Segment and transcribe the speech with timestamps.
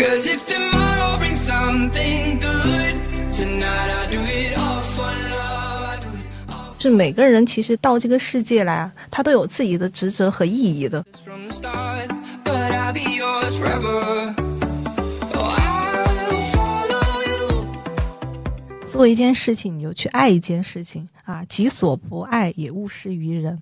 [0.00, 2.94] Cause if tomorrow brings something good,
[3.30, 5.90] tonight I do it all for love.
[5.90, 11.04] I do it all 是每个人其实到这个世界来啊，他都有自己的职责和意义的。
[11.26, 12.08] from the start,
[12.42, 14.34] but I'll be yours forever.
[15.34, 17.66] Oh, I'll follow you.
[18.86, 23.60] 做一件事情，你就去爱一件事情啊，己所不爱，也勿施于人。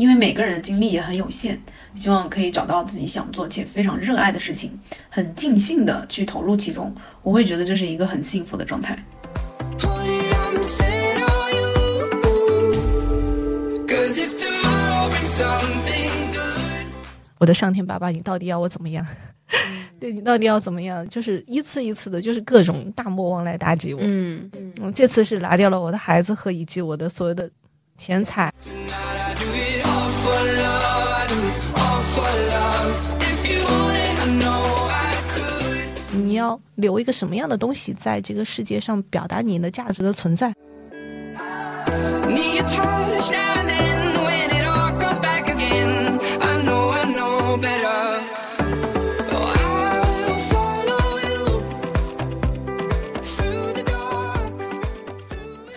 [0.00, 1.58] 因为每个人的精力也很有限，
[1.94, 4.70] 希望可以找到自己想做且非常热爱的事情，
[5.10, 6.90] 很尽兴的去投入其中。
[7.22, 8.98] 我会觉得这是一个很幸福的状态。
[9.78, 11.66] Honey, I'm set on you.
[13.86, 16.86] Cause if tomorrow brings something good.
[17.38, 19.06] 我的上天爸爸，你到底要我怎么样？
[20.00, 21.06] 对你到底要怎么样？
[21.10, 24.00] 就是一次一次的，就是各种大魔王来打击我。
[24.02, 27.50] 嗯，嗯，这次是拿掉了我的孩子和以及我的所有的
[27.98, 28.50] 钱财。
[36.76, 40.54] 留一个什么样的东西在这个世界上，表达你的价值的存在？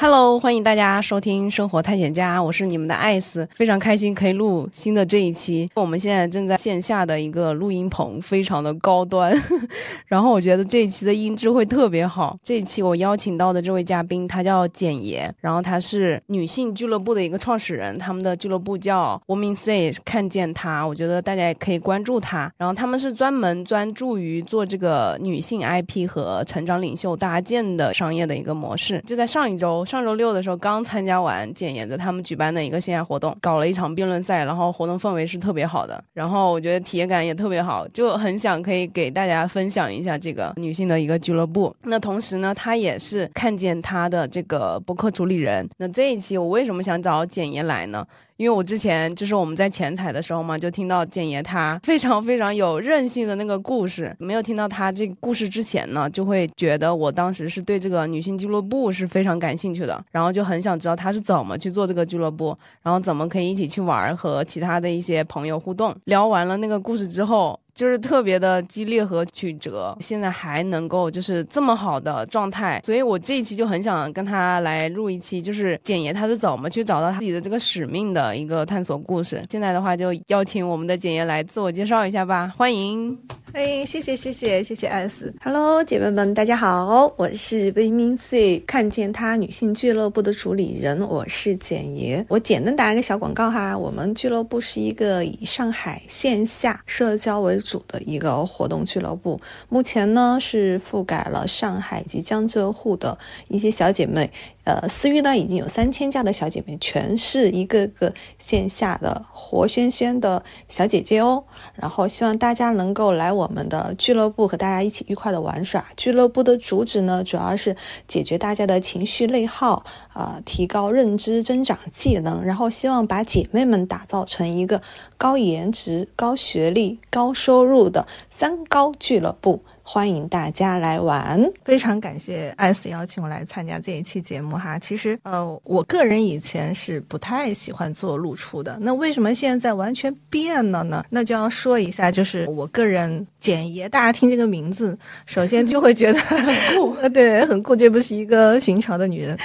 [0.04, 5.66] Hello，欢迎大家收听《生活探险家》，我是你们的艾斯，非常开心可以录新的这一期。
[5.76, 9.34] 我们现在正在线下的一个录音棚，非常的高端，
[10.06, 12.36] 然后我觉得这一期的音质会特别好。
[12.44, 22.52] 这一期我邀请到的这位嘉宾，他叫简爷，然后他是女性俱乐部的一个创始人，他们的俱乐部叫 Women Say，看见他，我觉得大家也可以关注他。
[22.58, 29.02] 然后他们是专门专注于做这个女性 IP 和成长领袖搭建的商业的一个模式。
[29.08, 41.72] 就在上一周，上周六的时候，刚参加完简言的他们举办的一个线下活动，搞了一场辩论赛，然后活动氛围是特别好的，然后我觉得体验感也特别好，就很想可以给大家分享一下这个女性的一个俱乐部。
[41.84, 45.70] 那同时呢，她也是看见她的这个博客主理人。
[45.78, 48.04] 那这一期我为什么想找简言来呢？
[48.38, 54.16] 因为我之前就是我们在前采的时候嘛，就听到简爷他非常非常有韧性的那个故事。
[54.20, 65.96] 没有听到他这个故事之前呢，就会觉得我当时是对这个女性俱乐部是非常感兴趣的，然后就很想知道他是怎么去做这个俱乐部，然后怎么可以一起去玩和其他的一些朋友互动。
[66.06, 79.44] 聊完了那个故事之后，就是特别的激烈和曲折，现在还能够就是这么好的状态，所以我这一期就很想跟他来录一期，就是简爷他是怎么去找到他自己的这个使命的一个探索故事。
[79.50, 83.18] 现在的话，就邀请我们的简爷来自我介绍一下吧，欢迎。
[83.56, 85.32] 哎，谢谢谢谢谢谢艾斯。
[85.44, 92.26] Hello，姐妹们，大家好，我是 Women C 看见她女性俱乐部的主理人，我是简爷。
[92.30, 99.40] 我简单打一个小广告哈，我们俱乐部是一个以上海线下社交为主的一个活动俱乐部，
[99.70, 104.32] 目前呢是覆盖了上海及江浙沪的一些小姐妹。
[104.66, 111.44] 呃，私域呢已经有三千家的小姐妹，全是一个个线下的活鲜鲜的小姐姐哦。
[111.76, 115.86] 然后希望大家能够来我们的俱乐部和大家一起愉快的玩耍。
[115.98, 117.76] 俱乐部的主旨呢，主要是
[118.08, 124.82] 解决大家的情绪内耗，啊、提高认知、增长技能，然后希望把姐妹们打造成一个
[125.18, 129.62] 高颜值、高学历、高收入的三高俱乐部。
[129.86, 134.80] 欢迎大家来玩，非常感谢艾斯邀请我来参加这一期节目哈。
[134.80, 141.04] 其实呃，我个人以前是不太喜欢做露出的，那为什么现在完全变了呢？
[141.10, 146.46] 那就要说一下，就是我个人简爷，大家听这个名字，首先就会觉得 很
[146.76, 149.38] 酷， 对，很酷，这不是一个寻常的女人，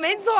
[0.00, 0.32] 没错，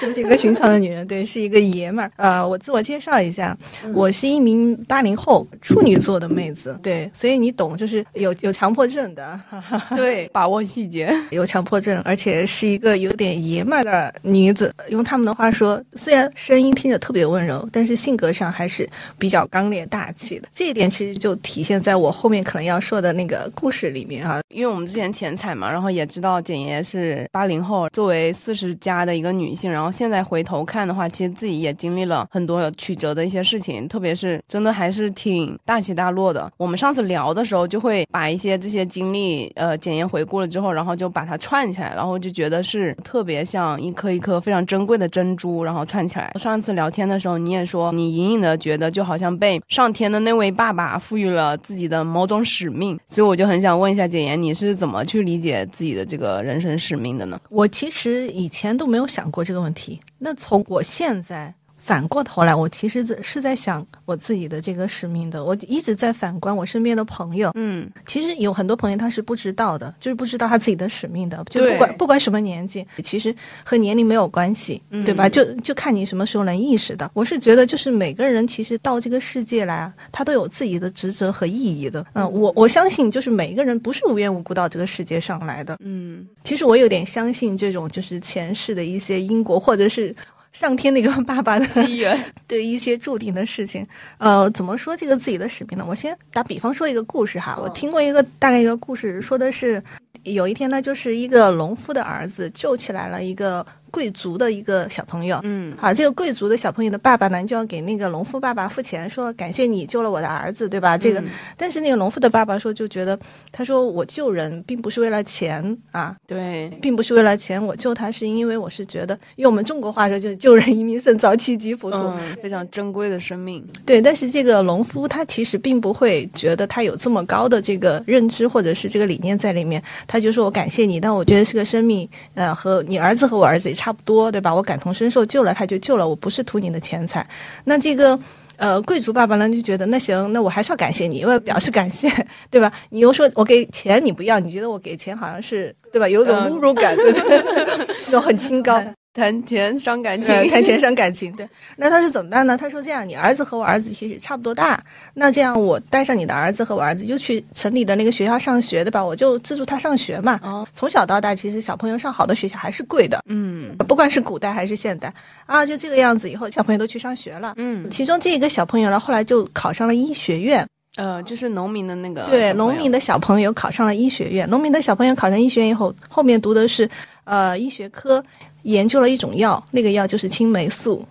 [0.00, 2.10] 这不是一个寻常的女人，对，是一个爷们儿。
[2.16, 3.56] 呃，我自我介绍一下，
[3.94, 9.40] 我是一名八零后处女座的妹子，对，所以你懂，就是有有强迫症的，
[9.96, 11.14] 对，把握细节。
[11.30, 14.74] 有强迫症，而且是一个有点爷们儿的女子。
[14.88, 18.88] 用他们的话说，虽然声音听着特别温柔，但是性格上还是
[19.18, 20.48] 比较刚烈大气的。
[20.52, 24.40] 这一点其实就体现在我后面可能要说的那个故事里面啊。
[24.48, 36.50] 因为我们之前前采嘛，然后也知道简爷是八零后，作为四十家的一个女性，然后现在回头看的话，其实自己也经历了很多曲折的一些事情，特别是真的还是挺大起大落的。
[36.56, 46.32] 我们上次聊的时候，就会把一些这些经历，呃，简言回顾了之后，然后就把它串起来，然后就觉得是特别像一颗一颗非常珍贵的珍珠，然后串起来。
[46.38, 57.38] 上次聊天的时候，你也说你隐隐的觉得就好像被上天的那位爸爸赋予了自己的某种使命，所以我就很想问一下简言，你是怎么去理解自己的这个人生使命的呢？
[57.50, 61.56] 我其实以前都没有想过这个问题，那从我现在
[61.88, 65.42] 反过头来，我其实是是在想我自己的这个使命的。
[65.42, 75.26] 我一直在反观我身边的朋友，嗯，其实有很多朋友他是不知道的，就是不知道他自己的使命的，就不管不管什么年纪，其实和年龄没有关系，对吧？
[75.30, 77.10] 就就看你什么时候能意识到。
[77.14, 82.04] 我是觉得，就是每个人其实到这个世界来啊，他都有自己的职责和意义的。
[82.12, 85.78] 嗯，我我相信，就是每一个人不是无缘无故到这个世界上来的。
[85.80, 90.14] 嗯，其实我有点相信这种就是前世的一些因果，或者是。
[90.58, 92.18] 上天那个爸爸的机缘，
[92.48, 93.86] 对一些注定的事情，
[94.18, 95.84] 呃，怎么说这个自己的使命呢？
[95.88, 99.80] 我先打比方说一个故事哈，我听过一个大概一个故事，说的是
[100.24, 110.96] 有一天呢，就是一个农夫的儿子救起来了一个贵族的一个小朋友，嗯，好，这个贵族的小朋友的爸爸呢，就要给那个农夫爸爸付钱，说感谢你救了我的儿子，对吧？
[110.96, 111.22] 这个，
[111.56, 113.18] 但是那个农夫的爸爸说，就觉得
[113.52, 121.98] 他说我救人并不是为了钱啊，对，并不是为了钱，我救他是因为我是觉得，用我们中国话说就是救人一命胜造七级浮屠。
[121.98, 134.52] 嗯，非常珍贵的生命，对，但是这个农夫他其实并不会觉得他有这么高的这个认知或者是这个理念在里面，他就说我感谢你，但我觉得是个生命，呃，和你儿子和我儿子也差不多，对吧？
[134.52, 137.24] 我感同身受，救了他就救了，我不是图你的钱财。
[137.64, 138.18] 那这个。
[138.58, 142.10] 呃，贵族爸爸呢就觉得那行，那我还是要感谢你，因为表示感谢，
[142.50, 142.68] 对吧？
[142.90, 146.08] 你又说我给钱你不要，你觉得我给钱好像是对吧？
[146.08, 147.40] 有种侮辱感，对不对？
[148.06, 148.82] 那种很清高。
[149.18, 151.32] 谈钱伤感情，谈钱伤感情。
[151.32, 152.56] 对，那他是怎么办呢？
[152.56, 154.80] 他说这样，你儿子和我儿子其实差不多大，
[155.14, 159.04] 那这样我带上你的儿子和我儿子就去城里的那个学校上学，对吧？
[159.04, 160.38] 我就资助他上学嘛。
[160.44, 165.12] 哦，从小到大，其实小朋友上好的学校还是贵的，嗯不管是古代还是现代
[165.46, 166.30] 啊，就这个样子。
[166.30, 167.54] 以后小朋友都去上学了。
[167.56, 170.64] 嗯，其中这一个小朋友呢，后来就考上了医学院。
[170.96, 174.48] 呃，就是农民的那个对，农民的小朋友考上了医学院。
[174.50, 176.90] 农民的小朋友考上医学院以后，后面读的是
[177.22, 178.22] 呃医学科，
[178.68, 181.04] 研究了一种药，那个药就是青霉素。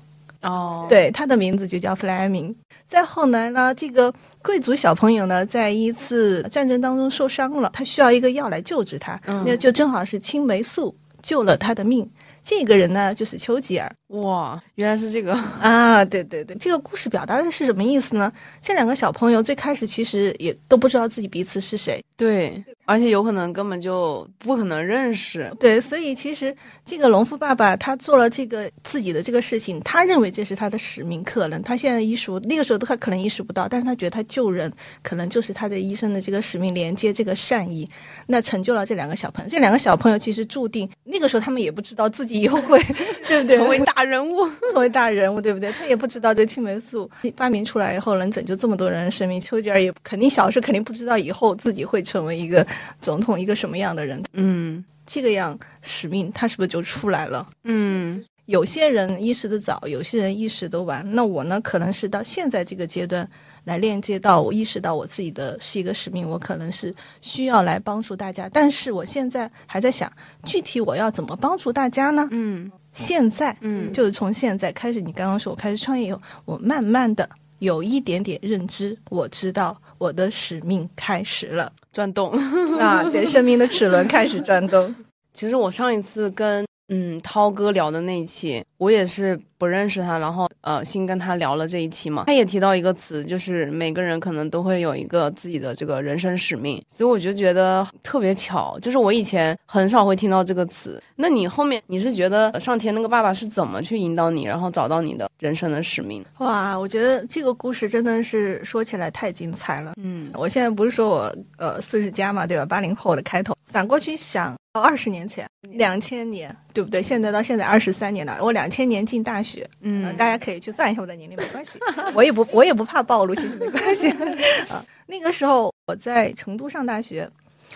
[0.44, 2.56] 哦，，对，它的名字就叫弗莱明。
[2.88, 4.14] 再后来呢，这个
[4.44, 12.08] 贵族小朋友呢，在一次战争当中受伤了，他需要一个药来救治他，嗯那就正好是青霉素救了他的命。
[12.44, 16.04] 这个人呢，就是丘吉尔哇，原来是这个， 啊！
[16.06, 18.32] 对对对，这个故事表达的是什么意思呢？
[18.62, 26.56] 这两个小朋友最开始其实也都不知道自己彼此是谁，对，而且有可能根本就不可能认识，对，所以其实
[26.86, 34.72] 这个农夫爸爸他做了这个自己的这个事情，他认为这是他的使命，可能他现在意识那个时候他可能意识不到，但是他觉得他救人
[35.04, 37.90] 可能就是他的医生的这个使命，连接这个善意，
[38.26, 39.50] 那成就了这两个小朋友。
[39.52, 42.82] 这两个小朋友其实注定那个时候他们也不知道自己以后会
[43.28, 45.72] 对不对成为大人物， 成为大人物，对不对？
[45.72, 49.40] 他也不知道这青霉素发明出来以后能拯救这么多人的生命。
[49.40, 52.66] 丘吉尔也肯定小时候肯定不知道以后自己会成为一个
[53.00, 54.22] 总统，一个什么样的人。
[54.34, 57.48] 嗯这个样使命，他是不是就出来了？
[57.64, 61.06] 嗯有些人意识的早，有些人意识的晚。
[61.14, 63.30] 那我呢，可能是到现在这个阶段
[63.66, 68.50] 来链接到我意识到我自己的是一个使命，我可能是需要来帮助大家。
[68.54, 70.10] 但是我现在还在想，
[70.46, 72.28] 具体我要怎么帮助大家呢？
[72.32, 77.30] 嗯现在，嗯就是从现在开始，你刚刚说我开始创业以后，我慢慢的
[77.60, 82.32] 有一点点认知，我知道我的使命开始了 转动。
[82.78, 84.94] 啊，对，生命的齿轮开始转动。
[85.34, 101.02] 其实我上一次跟嗯涛哥聊的那一期，我也是不认识他，然后呃新跟他聊了这一期嘛，他也提到一个词，就是每个人可能都会有一个自己的这个人生使命，所以我就觉得特别巧，就是我以前很少会听到这个词。
[101.16, 106.24] 那你后面你是觉得上天那个爸爸是怎么去引导你，然后找到你的人生的使命？
[106.38, 109.94] 哇，我觉得这个故事真的是说起来太精彩了。
[110.02, 112.66] 嗯我现在不是说我呃四十加嘛，对吧？
[112.66, 117.02] 八零后的开头，反过去想，二十年前，两千年，对不对？
[117.02, 121.80] 现在到现在二十三年了，我两千年进大学，呃嗯大家可以去算一下我的年龄，没关系，
[122.14, 124.10] 我也不我也不怕暴露，其实没关系
[124.70, 124.84] 啊。
[125.06, 127.30] 那个时候我在成都上大学，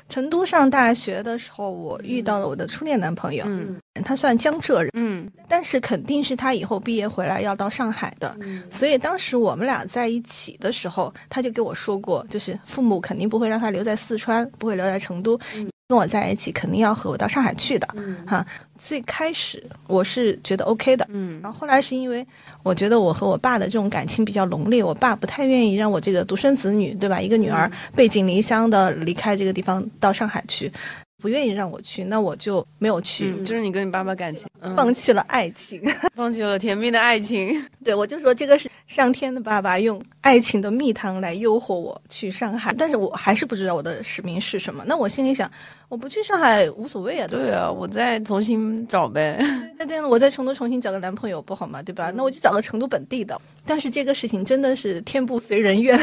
[0.10, 8.36] 成都上大学的时候，我遇到了我的初恋男朋友，嗯他算江浙人，嗯但是肯定是他以后毕业回来要到上海的，
[8.70, 15.40] 所以当时我们俩在一起的时候，他就跟我说过，就是父母肯定不会让他留在四川，不会留在成都，
[15.92, 17.86] 跟我在一起肯定要和我到上海去的，
[18.26, 18.46] 哈。
[18.78, 22.26] 最开始我是觉得 OK 的，嗯然后后来是因为
[22.64, 27.20] 我觉得我和我爸的这种感情比较浓烈，我爸不太愿意让我这个独生子女，对吧？
[27.20, 30.72] 一个女儿背井离乡的离开这个地方到上海去，
[31.22, 33.34] 不愿意让我去，那我就没有去。
[33.38, 35.82] 嗯，就是你跟你爸爸感情，嗯、放弃了爱情，
[36.16, 37.64] 放弃了甜蜜的爱情。
[37.84, 44.84] 对我就说这个是上天的爸爸用爱情的蜜糖来诱惑我去上海，但是我还是不知道我的使命是什么。
[44.88, 45.50] 那我心里想，
[45.90, 49.38] 我不去上海无所谓啊，对对啊，我再重新找呗。
[49.78, 51.82] 那对 对，我在成都重新找个男朋友不好吗？
[51.84, 52.12] 对吧？
[52.12, 53.40] 那我就找个成都本地的。
[53.66, 56.00] 但是这个事情真的是天不随人愿，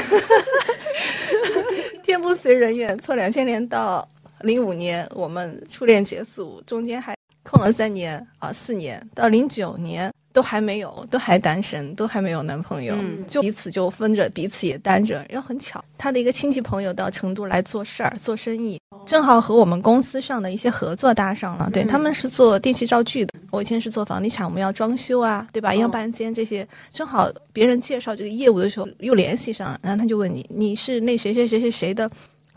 [2.03, 2.97] 天不随人愿。
[2.99, 4.07] 从两千年到
[4.41, 15.25] 零五年，我们初恋结束，中间还空了三年啊，四年到零九年都还没有，都还单身，都还没有男朋友，嗯就彼此就分着，彼此也单着。
[15.29, 21.71] 然后很巧，他的一个亲戚朋友到成都来做事儿、做生意，正好和我们公司上的一些合作搭上了。
[21.73, 25.75] 对，他们是做电器灶具的，我以前是做房地产，我们要装修啊，对吧？
[25.75, 32.09] 要搬间这些，正好别人介绍这个业务的时候又联系上了，然后他就问你，你是那谁谁谁谁谁的？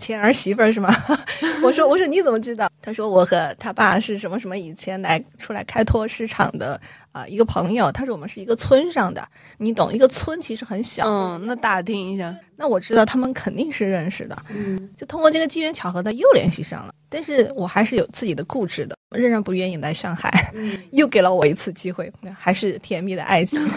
[0.02, 0.90] 前儿媳妇儿是吗？
[1.64, 2.68] 我说我说你怎么知道？
[2.82, 6.80] 他说我和他爸是什么什么以前来出来开拓市场的
[7.12, 7.92] 啊、一个朋友。
[7.92, 9.28] 他说我们是一个村上的，
[9.58, 11.08] 你懂，一个村其实很小。
[11.08, 16.94] 嗯，那打听一下，那我知道他们肯定是认识的，嗯，就通过这个机缘巧合的，又联系上了。
[17.10, 20.32] 但是我还是有自己的固执的，仍然不愿意来上海，
[20.92, 23.60] 又给了我一次机会，还是甜蜜的爱情。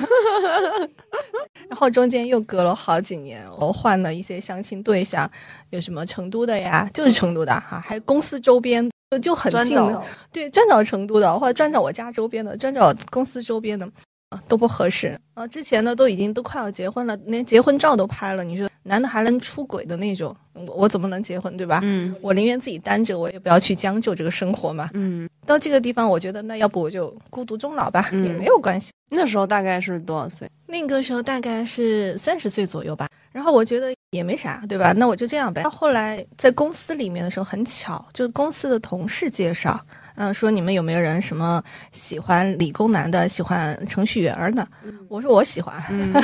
[1.69, 5.29] 然后中间又隔了好几年，我换了一些相亲对象，
[5.71, 10.03] 有什么成都的呀，就是成都的哈，还有公司周边就就很近的，
[10.33, 13.89] 对，专找成都的，或者专找我家周边的，专找公司周边的，
[14.31, 15.47] 啊都不合适啊。
[15.47, 21.81] 之前呢都已经都快要结婚了，连结婚照都拍了，你说男的还能出轨的那种，我我怎么能结婚对吧？
[21.83, 24.91] 嗯我宁愿自己单着，我也不要去将就这个生活嘛。
[24.95, 28.93] 嗯，到这个地方，我觉得那要不我就孤独终老吧，嗯也没有关系。
[29.11, 30.49] 那时候大概是多少岁？
[30.67, 34.95] 那个时候大概是三十岁左右吧，然后我觉得也没啥，对吧？
[34.97, 35.65] 那我就这样呗。
[35.65, 39.81] 到后来在公司里面的时候很巧，就是公司的同事介绍，
[40.15, 41.61] 嗯、说你们有没有人什么
[41.91, 44.65] 喜欢理工男的，喜欢程序员的？
[45.09, 46.15] 我说我喜欢，嗯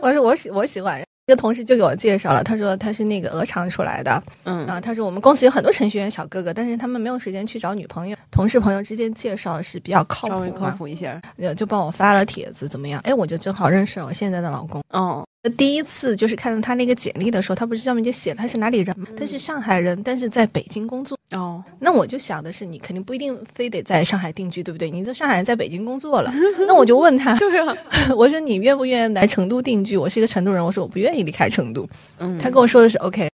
[0.00, 0.98] 我说我喜我喜欢。
[1.26, 11.20] 一个同事就给我介绍了，他说他是那个鹅厂出来的，嗯啊，他说我们公司有很多程序员小哥哥，但是他们没有时间去找女朋友，同事朋友之间介绍是比较靠稍微靠谱一些。
[11.38, 13.00] 呃就帮我发了帖子，怎么样？
[13.00, 14.80] 哎，我就正好认识了我现在的老公。
[14.90, 15.26] 哦，
[15.56, 19.08] 第一次就是看到他那个简历的时候，他不是上面就写他是哪里人吗？
[19.18, 21.18] 他是上海人，但是在北京工作。
[21.32, 24.88] 哦，那我就想的是，你肯定不一定非得在上海定居，对不对？
[24.88, 26.32] 你在上海，在北京工作了，
[26.68, 27.76] 那我就问他，对啊，
[28.16, 29.96] 我说你愿不愿意来成都定居？
[29.96, 31.84] 我是一个成都人，我说我不愿意离开成都。
[32.18, 33.28] 嗯，他跟我说的是 OK。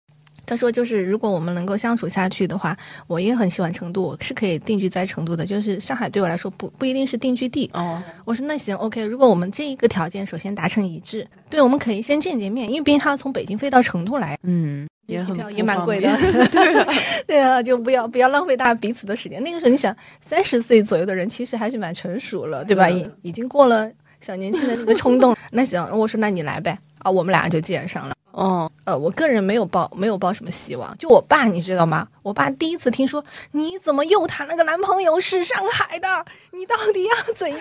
[0.52, 2.76] 他说：“就是如果我们能够相处下去的话，
[3.08, 5.46] 我也很喜欢成都，我是可以定居在成都的。
[5.46, 7.72] 就是上海对我来说不不一定是定居地。
[7.74, 16.86] 哦，我说那行 OK，如果我们这一个条件首先达成一致，对，我们可以先见见面，因为毕竟他要从北京飞到成都来，嗯，也机票也蛮贵的便。
[17.26, 19.42] 对啊，就不要不要浪费大家彼此的时间。
[19.42, 22.90] 那个时候你想，三十岁左右的人其实还是蛮成熟了，对吧？
[22.90, 23.90] 已已经过了
[24.20, 25.34] 小年轻的那个冲动。
[25.50, 28.14] 那行，我说那你来呗，啊，我们俩就见上了。
[28.32, 30.98] 哦，呃，我个人没有抱没有抱什么希望。
[30.98, 32.08] 就我爸，你知道吗？
[32.24, 37.60] 我爸第一次听说你怎么又谈了个男朋友是上海的，你到底要怎样？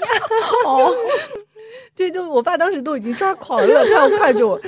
[0.66, 0.94] 哦，
[1.96, 4.60] 对，就我爸当时都已经抓狂了，他要看着我。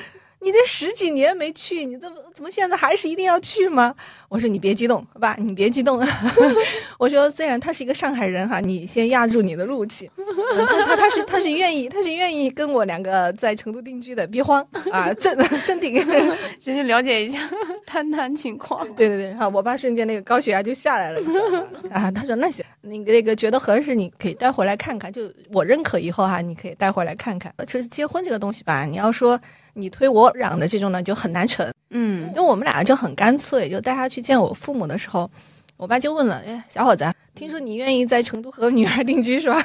[0.42, 3.94] 你这十几年没去，你怎么怎么现在还是一定要去吗？
[4.28, 6.04] 我说你别激动，爸，你别激动。
[6.98, 10.10] 我说虽然他是一个上海人哈，你先压住你的怒气。
[10.16, 15.94] 嗯他他他是他是愿意他是愿意跟我两个在成都定居的，别慌啊，镇镇定。
[16.58, 17.38] 先去了解一下，
[17.86, 18.86] 谈谈情况。
[18.94, 21.20] 对对对，然后我爸瞬间那个高血压就下来了？
[21.90, 27.52] 啊，他说那行，你那个觉得合适，你可以带回来看看，就我认可以后哈，你可以带回来看看。
[27.66, 29.38] 其实结婚这个东西吧，你要说
[29.74, 31.70] 你推我嚷的这种呢，就很难成。
[31.90, 35.30] 嗯因为我们俩就很干脆，就带他去见我父母的时候，
[35.76, 39.62] 我爸就问了：“哎，小伙子，听说你愿意在成都和女儿定居是吧？”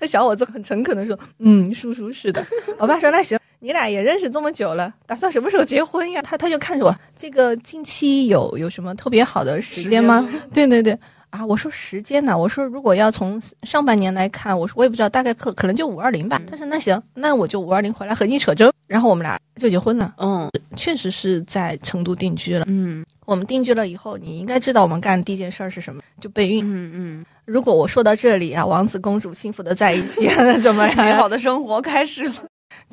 [0.00, 2.44] 那小伙子很诚恳的说：“嗯，叔叔是的。”
[2.78, 10.28] 我爸说：“那行，你俩也认识这么久了，打算什么时候结婚呀？”他他就看着我，这个近期有有什么特别好的时间吗？
[10.52, 10.98] 对对对。
[11.34, 12.38] 啊，我说时间呢？
[12.38, 16.40] 我说如果要从上半年来看，我说我也不知道，大概可可能就五二零吧。
[16.48, 20.14] 他说那行，那我就五二零回来和你扯证，然后我们俩就结婚了。
[20.18, 22.64] 嗯确实是在成都定居了。
[22.68, 26.00] 嗯我们定居了以后，你应该知道我们干的第一件事儿是什么？
[26.20, 26.64] 就备孕。
[26.64, 31.12] 嗯嗯，如果我说到这里啊，王子公主幸福的在一起， 那怎么美？
[31.14, 32.34] 好的生活开始了。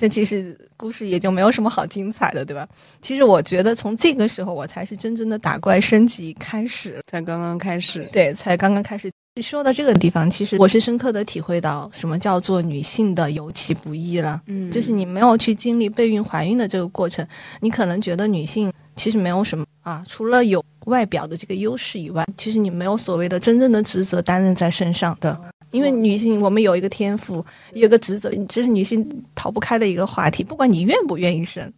[0.01, 2.67] 这其实故事也就没有什么好精彩的，对吧？
[3.03, 8.09] 其实我觉得从这个时候，我才是真正的打怪升级开始，才刚刚开始。
[8.11, 9.11] 对，才刚刚开始。
[9.39, 14.41] 说到这个地方，其实我是深刻的体会到什么叫做女性的尤其不易了。
[14.47, 17.23] 嗯就是你没有去经历备孕、怀孕的这个过程，
[17.59, 25.39] 你可能觉得女性其实没有什么啊，除了有外表的这个优势以外，其实你没有所谓的真正的职责担任在身上的。
[25.71, 30.43] 因为女性，我们有一个天赋，有个职责，这是女性逃不开的一个话题。
[30.43, 31.71] 不管你愿不愿意生，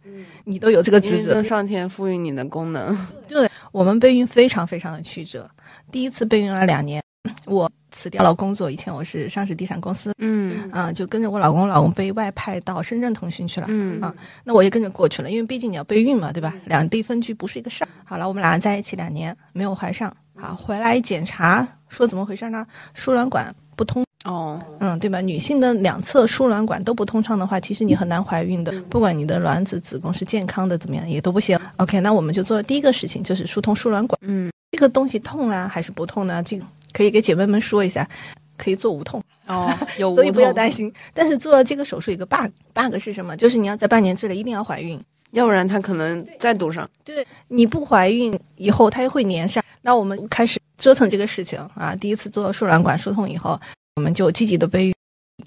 [0.44, 1.42] 你都有这个职责。
[1.42, 2.96] 上天赋予你的功能。
[3.26, 5.48] 对我们备孕非常非常的曲折，
[5.90, 7.02] 第一次备孕了两年，
[7.46, 16.54] 我辞掉了工作，以前我是上市地产公司，嗯啊、就跟着我老公，老公被外派到深圳腾讯去了，嗯啊，那我也跟着过去了，因为毕竟你要备孕嘛，对吧？
[16.66, 17.88] 两地分居不是一个事儿。
[18.04, 22.66] 好了，我们俩在一起两年没有怀上，好回来检查，说怎么回事呢？
[22.92, 24.04] 输卵管不通。
[24.24, 25.20] 哦，嗯，对吧？
[25.20, 28.72] 女性的两侧输卵管都不通畅的话，其实你很难怀孕的。
[28.88, 31.58] 不管你的卵子、子宫是健康的，怎么样也都不行。
[31.76, 34.18] OK，那我们就做第一个事情，就是疏通输卵管。
[34.22, 36.42] 嗯，这个东西痛啊还是不痛呢？
[36.42, 38.08] 这个可以给姐妹们说一下，
[38.56, 40.90] 可以做无痛，哦， 有无所以不要，担心。
[41.12, 43.36] 但是做这个手术有个 bug，bug 是什么？
[43.36, 44.98] 就是你要在半年之内一定要怀孕。
[45.34, 46.88] 要不然他可能再堵上。
[47.04, 49.62] 对，你不怀孕以后，它又会粘上。
[49.82, 51.94] 那我们开始折腾这个事情啊。
[51.94, 53.60] 第一次做输卵管疏通以后，
[53.96, 54.94] 我们就积极的备孕，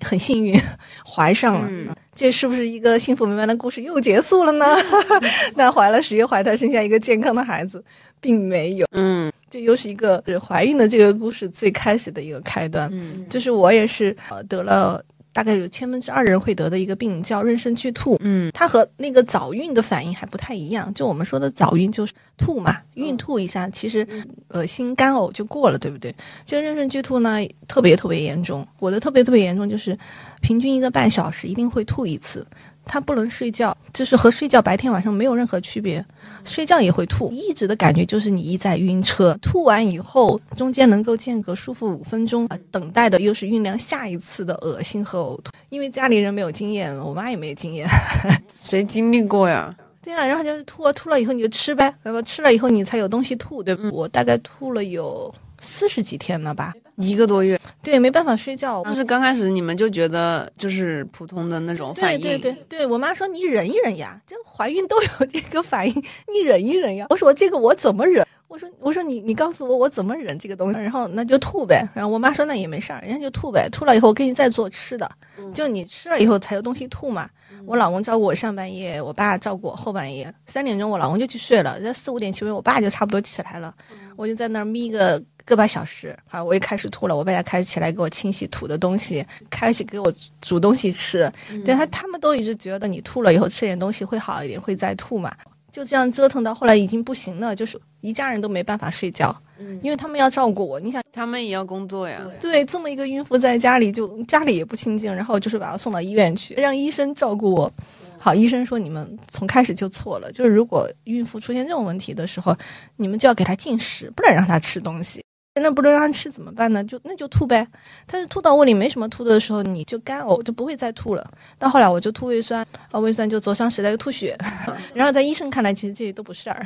[0.02, 0.60] 很幸运
[1.04, 1.68] 怀上了。
[1.72, 4.66] 嗯这是不是一个幸福美满的故事又结束了呢？
[5.54, 7.84] 那怀了十月怀胎，生下一个健康的孩子，
[8.20, 8.88] 并没有。
[8.92, 12.90] 嗯这又是一个是怀孕的这个故事最开始的一个开端。
[12.92, 15.00] 嗯就是我也是呃得了
[15.38, 18.18] 大概有千分之二人会得的一个病，叫妊娠剧吐。
[18.22, 20.92] 嗯它和那个早孕的反应还不太一样。
[20.96, 24.08] 就我们说的早孕就是吐嘛，孕吐一下，其实
[24.48, 26.12] 恶心干呕就过了，对不对？
[26.44, 28.68] 这个妊娠剧吐呢，特别特别严重。
[28.80, 29.96] 我的特别特别严重，就是
[30.42, 32.44] 平均一个半小时一定会吐一次。
[32.88, 36.04] 它不能睡觉，就是和睡觉白天晚上没有任何区别，
[36.44, 37.32] 睡觉也会吐。
[37.32, 45.52] 一直的感觉就是你一在晕车，吐完以后中间能够间隔舒服五分钟，啊等待的又是酝酿下一次的恶心和呕吐。
[45.70, 47.88] 因为家里人没有经验，我妈也没有经验，
[48.52, 49.76] 谁经历过呀？
[50.02, 53.90] 对啊，然后就是吐啊，吐了以后你就吃呗，然后吃了以后你才有东西吐，对吧？
[53.92, 58.84] 我大概吐了有四十几天了吧，一个多月，对，没办法睡觉。
[58.84, 65.94] 就是刚开始你们就觉得就是普通的那种反对应，对对对，我妈说你忍一忍呀，这怀孕都有这个反应，
[66.34, 67.06] 你忍一忍呀。
[67.10, 68.26] 我说这个我怎么忍？
[68.48, 71.88] 我说我说你你告诉我我怎么忍这个东西，然后那就吐呗。
[71.94, 75.10] 然后我妈说那也没事儿，人家就吐呗，吐了以后我给你再做吃的，
[75.54, 77.30] 就你吃了以后才有东西吐嘛。
[77.66, 80.34] 我老公照顾我上半夜，我爸照顾我后半夜。
[80.46, 83.74] 三点钟我老公就去睡了，在四五点其实我爸就差不多起来了，
[84.16, 91.32] 我就在那儿眯个个把小时啊，我也开始吐了，我爸也开始起来给我清洗吐的东西，开始给我煮东西吃。
[91.64, 95.34] 对他他们都一直觉得你吐了以后吃点东西会好一点，会再吐嘛。
[95.72, 99.36] 就这样折腾到后来已经不行了，就是一家人都没办法睡觉，
[99.82, 100.80] 因为他们要照顾我。
[100.80, 102.26] 你想，他们也要工作呀。
[102.42, 107.72] 对这么一个孕妇在家里就家里也不清静，然后就是把她送到医院去，让医生照顾我。
[108.18, 112.58] 好，医生说你们从开始就错了，就是如果孕妇出现这种问题的时候，
[112.96, 115.24] 你们就要给她进食，不能让她吃东西。
[115.60, 116.84] 那不能让她吃怎么办呢？
[116.84, 117.68] 就那就吐呗。
[118.06, 121.30] 但是吐到胃里没什么吐的时候，你就干呕，就不会再吐了。
[121.58, 124.38] 到后来我就吐胃酸，啊，胃酸就灼伤时代又吐血，
[124.94, 126.66] 然后在医生看来，其实这些都不是事儿，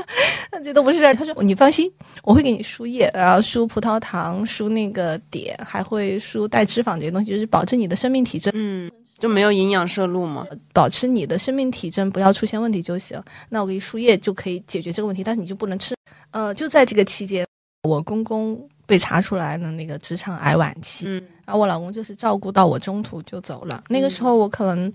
[0.62, 1.14] 这都不是事儿。
[1.14, 1.90] 他说你放心，
[2.22, 10.46] 我会给你输液，然后输葡萄糖，输那个碘，还会输带脂肪这些东西，就是保证你的生命体征，嗯，就没有营养摄入嘛。
[10.72, 13.20] 保持你的生命体征不要出现问题就行。
[13.48, 15.94] 那我给你输液就可以解决这个问题，但是你就不能吃。
[16.32, 17.46] 呃，就在这个期间，
[17.86, 23.82] 我公公被查出来的那个直肠癌晚期，嗯然后我老公就是照顾到我中途就走了。
[23.88, 24.92] 那个时候我可能，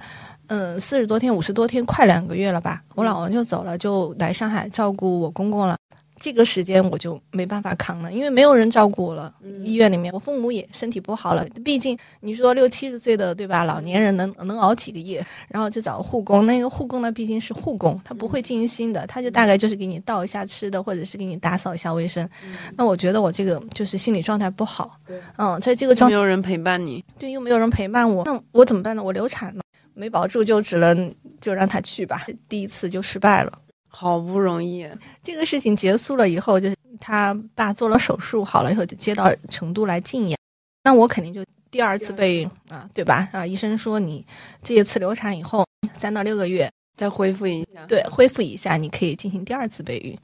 [0.48, 5.78] 嗯，四十多天、五十多天，快两个月了吧，我老公就走了，就来上海照顾我公公了。
[6.22, 9.34] 这个时间我就没办法扛了，因为没有人照顾我了。
[9.64, 16.46] 医院里面，我父母也身体不好了，毕竟你说六七十岁的对吧，老年人能能熬几个夜，然后就找护工。
[16.46, 22.30] 那个护工呢，毕竟是护工，他不会尽心的，他就大概就是给你倒一下吃的，或者是给你打扫一下卫生。
[22.78, 24.96] 那我觉得我这个就是心理状态不好，
[25.38, 29.02] 嗯，在这个状没有人陪伴你，对，又没有人陪伴我，那我怎么办呢？
[29.02, 29.64] 我流产了，
[29.96, 32.28] 没保住，就只能就让他去吧。
[32.48, 33.52] 第一次就失败了。
[33.94, 34.90] 好不容易。
[35.22, 40.38] 这个事情结束了以后，就是他爸做了手术，好了以后就接到成都来静养，
[40.86, 43.30] 那我肯定就第二次备孕啊，对吧？
[43.32, 44.26] 啊，医生说你
[44.64, 47.86] 这一次流产以后三到六个月，再恢复一下。
[47.86, 50.18] 对，恢复一下，你可以进行第二次备孕。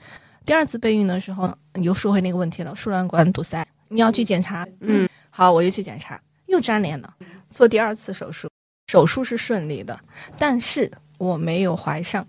[0.46, 4.66] 第二次备孕的时候，你又说回那个问题了，输卵管堵塞，你要去检查。
[4.80, 7.14] 嗯，好，我又去检查，又粘连了，
[7.50, 8.50] 做第二次手术，
[8.88, 10.00] 手术是顺利的，
[10.38, 12.26] 但是我没有怀上。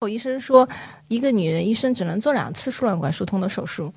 [0.00, 0.68] 我医生说，
[1.08, 3.92] 一个女人一生只能做两次输卵管疏通的手术，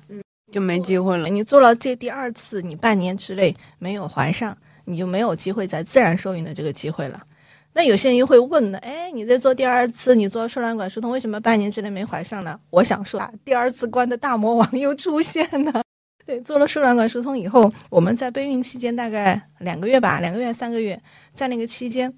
[0.50, 1.28] 就没机会了。
[1.28, 7.20] 你做了这第二次，你半年之内没有怀上，你就没有机会在自然受孕的这个机会了。
[7.74, 12.58] 那有些人又会问呢，哎，你在做第二次，你做输卵管疏通，为什么半年之内没怀上呢？
[12.70, 15.84] 我想说，啊，第二次关的大魔王又出现了。
[16.26, 21.00] 对，做了输卵管疏通以后，我们在备孕期间大概两个月吧，两个月三个月，
[21.32, 22.12] 在那个期间，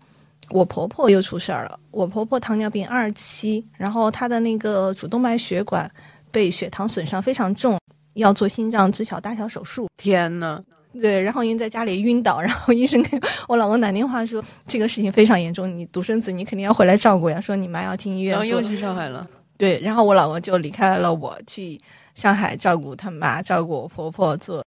[0.55, 1.81] 我婆婆又出事儿了。
[1.91, 5.91] 我婆婆糖尿病二期，然后她的那个主动脉血管
[6.31, 7.77] 被血糖损伤非常重，
[8.13, 9.89] 要做心脏支桥搭桥手术。
[9.97, 10.63] 天呐，
[10.93, 18.45] 对，然后因为在家里晕倒，然后医生给我老公打电话说这个事情非常严重，你独生子女肯定要回来照顾呀，说你妈要进医院做。
[18.45, 19.29] 然后又去上海了。
[19.57, 21.81] 对，然后我老公就离开了我，去
[22.15, 24.65] 上海照顾他妈，照顾我婆婆做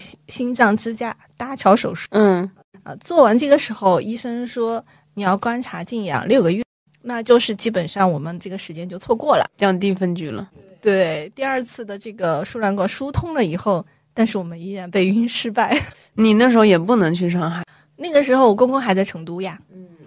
[0.00, 2.08] 心心脏支架搭桥手术。
[2.10, 2.50] 嗯，
[2.82, 6.62] 啊，做完这个时候，医生说你要观察静养六个月，
[7.02, 9.44] 那就是基本上我们这个时间就错过了。
[9.58, 10.48] 两地分居了。
[10.80, 15.78] 对，第二次的这个输卵管疏通了以后，但是我们依然备孕失败。
[16.14, 17.64] 你那时候也不能去上海。
[17.96, 19.58] 那个时候我公公还在成都呀，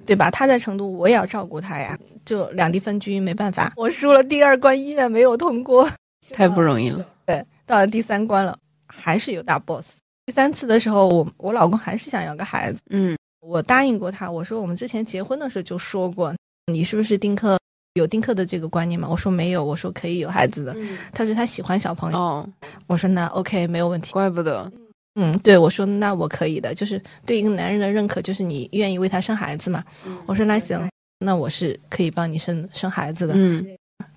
[0.05, 0.31] 对吧？
[0.31, 3.71] 他在成都，我也要照顾他呀，就两地分居，没办法。
[3.75, 5.87] 我输了第二关，依然没有通过。
[6.31, 7.05] 太不容易了。
[7.27, 9.97] 对，到了第三关了，还是有大 boss。
[10.25, 16.33] 第三次的时候，我我老公还是想要个孩子，嗯，我答应过他，我说我们之前结婚的时候就说过，
[16.71, 17.59] 你是不是丁克
[17.95, 19.07] 有丁克的这个观念吗？
[19.09, 20.75] 我说没有，我说可以有孩子的。
[21.11, 22.49] 他说他喜欢小朋友，哦，
[22.87, 24.11] 我说那 OK 没有问题。
[24.13, 24.71] 怪不得。
[25.15, 29.83] 嗯，对我说那我可以的，就是对一个男人的认可，就是你愿意为他生孩子嘛。
[30.25, 33.33] 我说那行，那我是可以帮你生生孩子的。
[33.35, 33.63] 嗯，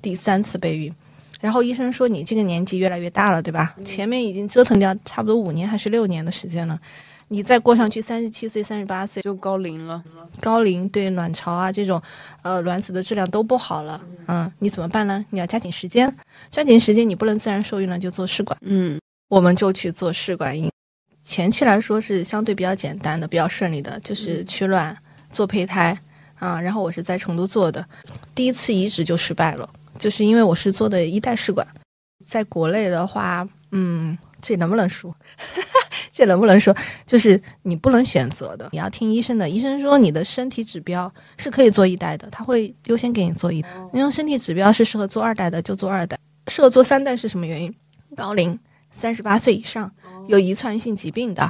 [0.01, 0.91] 第三次备孕，
[1.41, 3.77] 然后医生说你这个年纪越来越大了，对吧？
[3.85, 6.81] 前面已经折腾掉差不多五年还是六年的时间了，
[7.29, 10.03] 你再过上去三十七岁、三十八岁，就高龄了。
[10.41, 12.01] 高龄对卵巢啊这种，
[12.43, 15.25] 呃卵子的质量都不好了，嗯，你怎么办呢？
[15.31, 16.15] 你要加紧时间，
[16.51, 20.71] 抓紧时间，你不能自然受孕了就做试管，嗯，我们就去做试管婴。
[21.25, 24.97] 前期来说是相对比较简单的、比较顺利的，就是取卵、
[25.33, 25.99] 做胚胎
[26.37, 26.61] 啊。
[26.61, 27.85] 然后我是在成都做的，
[28.33, 31.67] 第一次移植就失败了，就是因为我是做的一代试管。
[32.25, 35.13] 在国内的话，嗯，这能不能说？
[36.13, 36.75] 这能不能说？
[37.05, 39.51] 就是你不能选择的，你要听医生的。
[39.51, 43.69] 医生说你的身体指标是可以做一代的，他会优先给你做一代。
[43.93, 47.75] 你用身体指标是适合做二代的，就做二代；适合做三代是什么原因？
[48.17, 48.57] 高龄，
[48.93, 49.91] 三十八岁以上。
[50.29, 51.43] 有遗传性疾病的，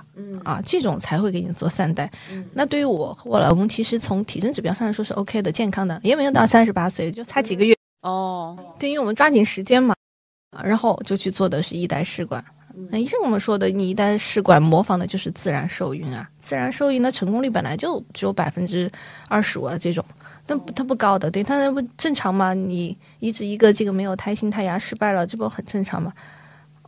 [0.45, 2.11] 啊，这种才会给你做三代。
[2.53, 7.75] 那对于我和我老公，其实从体征指标上来说是 OK 的，健康的，也没有到三十八岁，就差几个月。
[8.03, 9.95] 哦，对，因为我们抓紧时间嘛，
[10.63, 12.45] 然后就去做的是一代试管。
[12.91, 18.91] 那医生跟我们说的，你一旦试管模仿的就是自然受孕啊，自然受孕的成功率本来就只有百分之
[19.29, 20.05] 二十五啊，这种，
[20.47, 22.53] 那它不高的，对，它那不正常吗？
[22.53, 26.13] 你移植一个这个没有胎心胎芽失败了，这不很正常吗？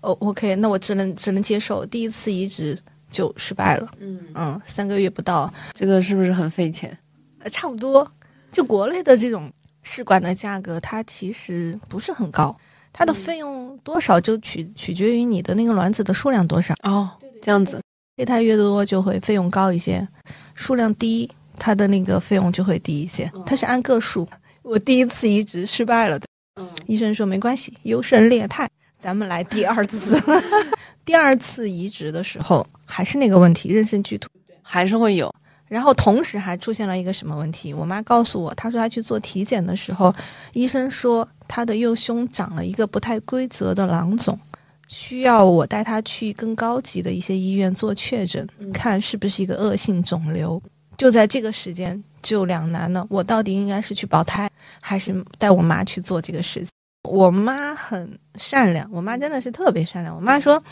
[0.01, 2.79] 哦，OK，那我只能只能接受，第一次移植
[3.11, 3.91] 就失败了。
[3.99, 6.97] 嗯嗯，三个月不到，这个是不是很费钱？
[7.41, 8.09] 呃，差不多。
[8.53, 12.57] 就国内的这种试管的价格，它其实不是很高，
[12.99, 16.75] 它的费用多少就取取决于你的那个卵子的数量多少。
[16.83, 17.09] 哦，
[17.41, 17.81] 这样子，
[18.17, 20.07] 胚胎越多就会费用高一些，
[20.57, 23.31] 数量低，它的那个费用就会低一些。
[23.47, 24.29] 它是按个数。
[24.63, 26.19] 我第一次移植失败了，
[26.61, 28.69] 嗯，医生说没关系，优胜劣汰。
[28.99, 30.21] 咱们来第二次，
[31.07, 34.29] 第二次移植的时候还是那个问题，妊娠剧突
[34.61, 35.33] 还是会有。
[35.69, 37.73] 然后同时还出现了一个什么问题？
[37.73, 40.13] 我妈告诉我，她说她去做体检的时候，
[40.53, 44.39] 医生说她的右胸长了一个不太规则的囊肿，
[44.87, 50.63] 需要我带她去更高级的一些医院做确诊，看是不是一个恶性肿瘤。
[50.97, 56.69] 就在这个时间就两难了，我到底应该是去保胎，还是带我妈去做这个事情？
[57.09, 60.15] 我妈很善良，我妈真的是特别善良。
[60.15, 60.63] 我妈说：“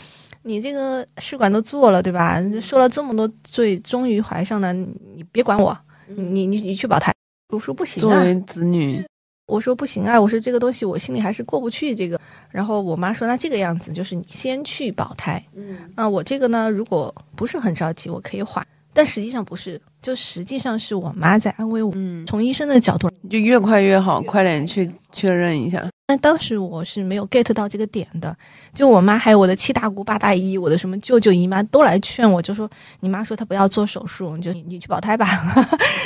[0.43, 2.43] 你这个试管都做了，对吧？
[2.61, 5.75] 受了这么多罪，终于怀上了，你别管我，
[6.07, 7.13] 你你你去保胎。”
[7.49, 9.01] 我说：“不行啊。”作为子女，
[9.47, 12.19] 我说：“不行啊。”我说：“这个东西我心里还是过不去这个。”
[12.51, 15.43] 然后我妈说：“那这个样子，就是你先去保胎。
[15.55, 18.65] 嗯，啊，我这个呢，如果不是很着急，我可以缓。
[18.97, 21.91] 但实际上不是，就实际上是我妈在安慰我。
[21.93, 25.87] 嗯，从医生的角度，就越快越好，快点去确认一下。
[26.07, 28.35] 但当时我是没有 get 到这个点的，
[28.73, 32.67] 就我妈还有我的七大姑八大姨，我的什么舅舅姨妈都来劝我，就说
[33.01, 35.27] 你妈说她不要做手术，你就你去保胎吧，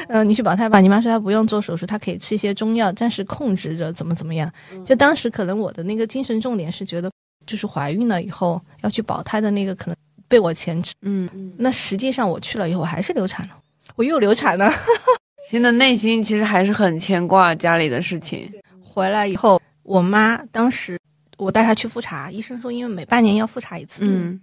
[0.10, 0.82] 嗯， 你去保胎吧。
[0.82, 4.52] 你妈说她不用做手术，她可以吃一些中药，暂时控制着，怎么怎么样。
[4.84, 7.10] 就当时可能我的那个精神重点是觉得，
[7.46, 9.96] 就是怀孕了以后要去保胎的那个可能
[10.32, 10.94] 被我牵制。
[11.02, 13.56] 嗯，那实际上我去了以后我还是流产了，
[13.96, 14.72] 我又流产了。
[15.48, 18.50] 现在内心其实还是很牵挂家里的事情。
[18.82, 19.62] 回来以后。
[19.84, 20.98] 我妈当时，
[21.38, 24.40] 我带她去复查，医生说因为每半年要复查一次，嗯，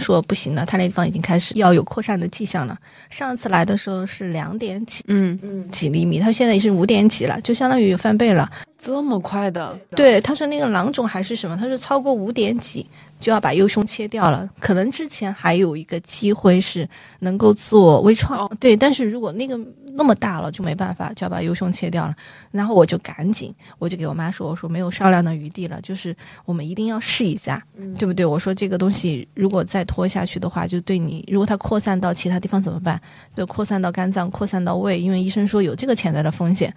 [0.00, 2.78] 说不行了，她那地方已经开始要有扩散的迹象了。
[3.10, 8.48] 上次来的时候是两点几，嗯嗯几厘米，她现在已经五点几了，就相当于翻倍了。
[8.84, 9.78] 这么快的？
[9.96, 12.86] 对，他说那个囊肿还是什么，他说超过五点几
[13.18, 14.46] 就要把右胸切掉了。
[14.60, 16.86] 可能之前还有一个机会是
[17.20, 19.58] 能够做微创，对，但是如果那个
[19.94, 22.14] 那么大了就没办法，就要把右胸切掉了。
[22.50, 27.64] 然后我就赶紧，我就给我妈说，我说没有商量的余地了，就是我们一定要试一下，
[27.98, 28.26] 对不对？
[28.26, 33.00] 我说这个东西如果再拖下去的话，就对你，如果它扩散到其他地方怎么办？
[33.34, 36.74] 就扩散到肝脏，扩散到胃，因为医生说有这个潜在的风险。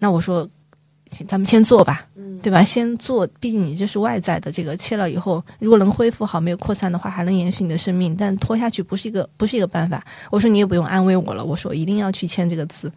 [0.00, 0.48] 那我说。
[1.28, 2.06] 咱们先做吧，
[2.42, 2.64] 对吧？
[2.64, 8.16] 先做，毕竟你这是外在的，这个切了以后，如果能恢复好，没有扩散的话，还能延续你的生命。
[8.16, 10.04] 但拖下去不是一个，不是一个办法。
[10.30, 12.90] 我说你也不用安慰我了，我说一定要去签这个字。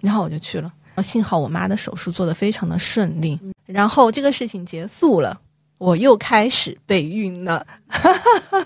[0.00, 0.72] 然后我就去了。
[1.02, 3.38] 幸好我妈的手术做得非常的顺利。
[3.66, 5.40] 然后这个事情结束了，
[5.78, 7.66] 我又开始备孕了。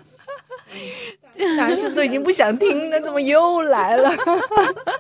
[1.57, 4.13] 男生都已经不想听了，怎么又来了？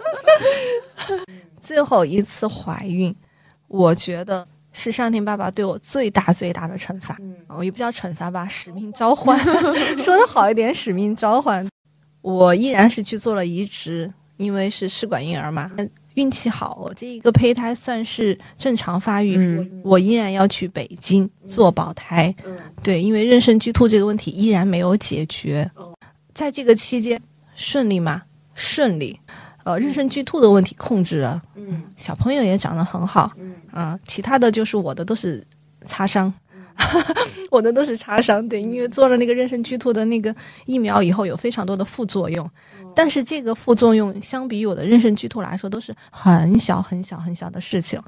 [1.61, 3.14] 最后一次怀孕。
[3.68, 7.16] 我觉得是上天爸爸对我最大最大的惩罚，
[7.48, 9.38] 我也不叫惩罚吧，使命召唤，
[9.98, 11.66] 说的好一点，使命召唤。
[12.20, 15.70] 我依然是去做了移植，因为是试管婴儿嘛，
[16.14, 22.35] 运气好，我这一个胚胎算是正常发育，我依然要去北京做保胎。
[22.83, 25.70] 对，因为妊娠剧吐这个问题依然没有解决，
[26.35, 27.20] 在这个期间
[27.54, 28.22] 顺利吗？
[28.54, 29.18] 顺利。
[29.68, 35.46] 呃，妊娠剧吐的问题控制了，嗯，小朋友也长得很好，嗯，啊，其他的就是我的都是
[35.85, 36.33] 擦伤，
[37.52, 42.50] 我的都是擦伤，对，因为做了那个妊娠剧吐的那个疫苗以后，有非常多的副作用，
[42.96, 48.00] 但是这个副作用相比于我的妊娠剧吐来说，都是很小很小很小的事情，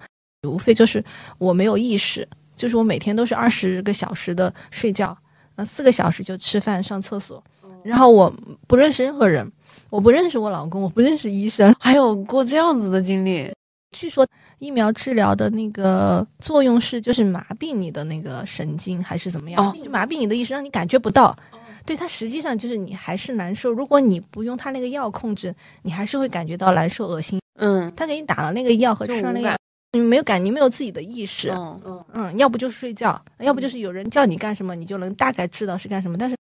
[0.49, 1.05] 无非就是
[1.37, 5.15] 我没有意识，就是我每天都是二十个小时的睡觉，
[5.57, 7.45] 呃，四个小时就吃饭上厕所，
[7.85, 8.33] 然后我
[8.67, 9.47] 不认识任何人。
[9.91, 13.53] 我不认识我老公，我不认识医生，还有过这样子的经历。
[13.91, 14.25] 据说
[14.61, 19.77] 疫苗治疗的那个作用是，就是麻痹你的那个神经，还是怎么样？
[19.83, 21.37] 就麻痹你的意识，让你感觉不到。
[21.85, 23.73] 对它实际上就是你还是难受。
[23.73, 27.41] 如果你不用它那个药控制，你还是会感觉到难受、恶心。
[27.59, 29.57] 嗯，他给你打了那个药和吃了那个，
[29.93, 31.51] 你没有感，你没有自己的意识。
[31.51, 36.17] 嗯嗯嗯，要不就是睡觉，要不就是有人叫你干什么，你就能大概知道是干什么。
[36.17, 36.37] 但是。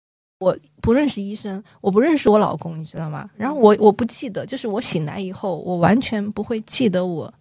[0.44, 3.28] 我不认识医生，我不认识我老公，你知道吗？
[3.36, 7.32] 然后我我不记得，就是我醒来以后，我完全不会记得我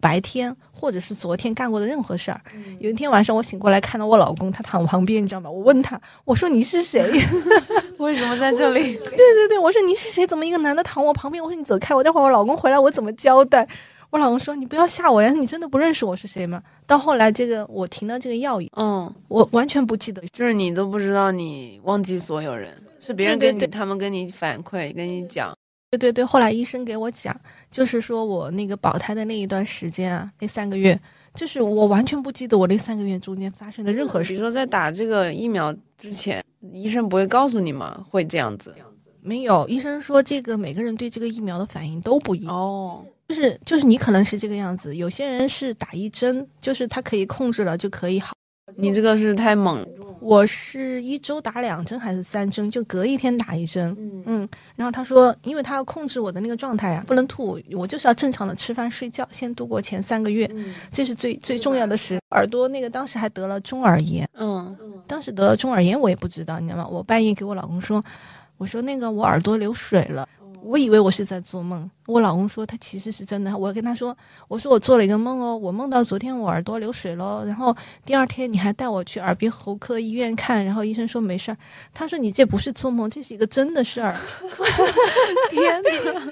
[0.00, 2.40] 白天或者是昨天干过的任何事儿。
[2.80, 5.48] 有一天晚上我醒过来，看到我老公，他躺我旁边，你知道吗？
[5.48, 7.00] 我问他，我说你是谁？
[7.98, 8.80] 为什么在这里？
[8.98, 10.26] 对对对，我说你是谁？
[10.26, 11.42] 怎么一个男的躺我旁边？
[11.42, 13.68] 我说你走开，我待会儿我老公回来我怎么交代？
[14.10, 25.54] 我老公说：“你不要吓我呀，你真的不认识我是谁吗？”到后来，这个我停了这个药嗯，我完全不记得，就是你都不知道，你忘记所有人，是别人跟你，他们跟你反馈，跟你讲。
[25.90, 27.38] 对对对，后来医生给我讲，
[27.70, 30.98] 就是说我那个保胎的那一段时间啊，那三个月，
[31.34, 34.30] 就是我完全不记得我那三个月中间发生的任何事。
[34.30, 36.42] 比如说在打这个疫苗之前，
[36.72, 38.04] 医生不会告诉你吗？
[38.08, 38.74] 会这样子？
[39.20, 42.54] 没有，医生说这个每个人对这个疫苗的反应都不一样。
[42.54, 43.04] 哦。
[43.28, 48.32] 就是就是你可能是这个样子，有些人是打一针，就是他可以控制了就可以好。
[48.76, 49.86] 你这个是太猛，
[50.20, 53.96] 我是一周打两针还是三针，就隔一天打一针。
[54.26, 60.48] 嗯，然后他说，因为他要控制我的那个状态啊，不能吐，我就是要正常的吃饭睡觉，先度过前三个月，
[60.90, 62.18] 这是最最重要的事。
[62.30, 66.88] 耳朵那个当时还得了中耳炎，嗯，当时得了中耳炎我也不知道，你知道吗？
[66.88, 68.04] 我半夜给我老公说，
[68.58, 70.28] 我说那个我耳朵流水了。
[70.62, 73.56] 我以为我是在做梦，我老公说他其实是真的。
[73.56, 74.16] 我跟他说，
[74.48, 81.56] 我说我做了一个梦哦，我梦到昨天我耳朵流水了，然后第二天你还带我去耳鼻喉科医院看，然后医生说没事儿。
[81.92, 84.16] 他说你这不是做梦，这是一个真的事儿。
[85.50, 86.30] 天哪！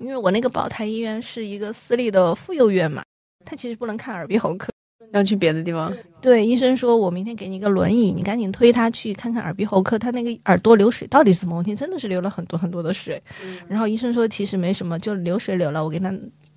[0.00, 3.04] 因为我那个保胎医院是一个私立的妇幼院嘛，
[3.44, 4.71] 他其实不能看耳鼻喉科。
[5.12, 5.92] 要去别的地方？
[6.20, 11.74] 对，医生说，我明天给你一个轮椅，你赶紧推他去看看耳鼻喉科，他那个耳朵流水到底是怎么问题？
[11.74, 13.20] 真的是流了很多很多的水。
[13.68, 16.12] 然后医生说，其实没什么，就流水流了，我给他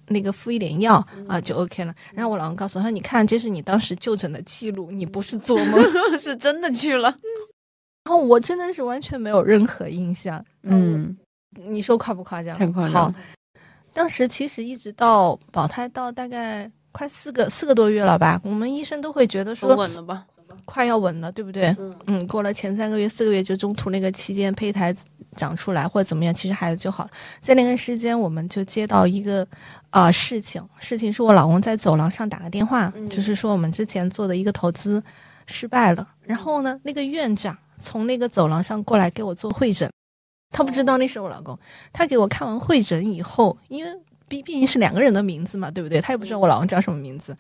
[0.08, 1.94] 那个敷一点药啊，就 OK 了。
[2.13, 5.82] 然后我老公告诉他，你看，这是你当时就诊的记录，你不是做梦，
[6.20, 7.10] 是真的去了。
[8.04, 10.46] 然后我真的是完全没有任何印象。
[10.62, 11.18] 嗯，
[11.56, 12.56] 你说夸不夸张？
[12.56, 13.12] 太夸张。
[13.12, 13.13] 好，
[13.94, 16.72] 当时其实一直到保胎到大概。
[16.95, 18.39] 快四个四个多月了吧？
[18.41, 20.25] 我们医生都会觉得说稳了吧，
[20.63, 21.75] 快要稳了，对不对？
[22.08, 24.95] 嗯，过了前三个月、四个月，就中途那个期间胚胎
[25.36, 27.10] 长出来或者怎么样，其实孩子就好了。
[27.41, 29.45] 在那个时间，我们就接到一个
[29.89, 35.03] 啊事情，事情是我老公在走廊上打个电话，就是说我们之前做的一个投资
[35.47, 36.08] 失败了。
[36.21, 39.91] 然后呢，那个院长从那个走廊上过来给我做会诊，
[40.51, 41.60] 他不知道那是我老公。
[41.91, 43.91] 他给我看完会诊以后，因为。
[44.28, 46.02] 毕毕竟是两个人的名字嘛，对不对？
[46.02, 47.38] 他也不知道我老公叫什么名字，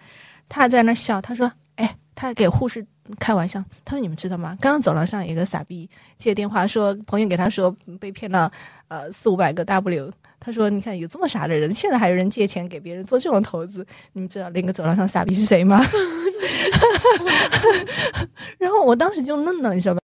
[0.47, 2.85] 他还在那笑，他说：“哎，他还给护士
[3.19, 4.57] 开玩笑，他说你们知道吗？
[4.61, 8.51] 刚刚走廊上有一个傻逼接电话说朋友给他说被骗了
[8.87, 15.83] 呃四五百个 W。”他说：“你看，有这么傻的人，现在还有人借钱给别人做这种投资，你们知道那个走廊上傻逼是谁吗？”
[18.59, 20.01] 然后我当时就愣了，你知道吧？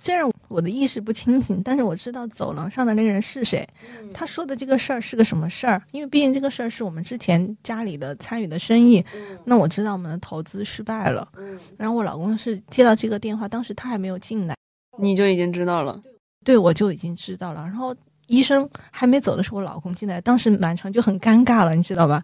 [0.00, 3.66] 虽然我的意识不清醒，但是我知道走廊上的那个人是谁。
[4.14, 5.82] 他说的这个事儿是个什么事儿？
[5.90, 9.04] 因为毕竟这个事儿是我们之前家里的参与的生意，
[9.44, 11.28] 那我知道我们的投资失败了。
[11.76, 14.54] 然后我老公是接到这个电话，当时他还没有进来，
[15.00, 16.00] 你就已经知道了。
[16.44, 17.62] 对我就已经知道了。
[17.62, 17.94] 然后
[18.28, 22.22] 医生还没走的时候，我老公进来，当时满场就很尴尬了，你知道吧？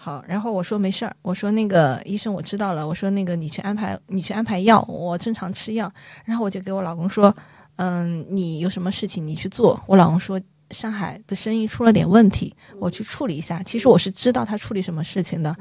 [0.00, 5.92] 好，然后我说没事儿，我说那个医生我知道了，我说那个你去安排你去安排药，我正常吃药。
[6.24, 7.34] 然后我就给我老公说，
[7.76, 9.78] 嗯，你有什么事情你去做。
[9.88, 13.60] 我老公说上海的生意出了点问题，我去处理一下。
[13.64, 15.54] 其实我是知道他处理什么事情的。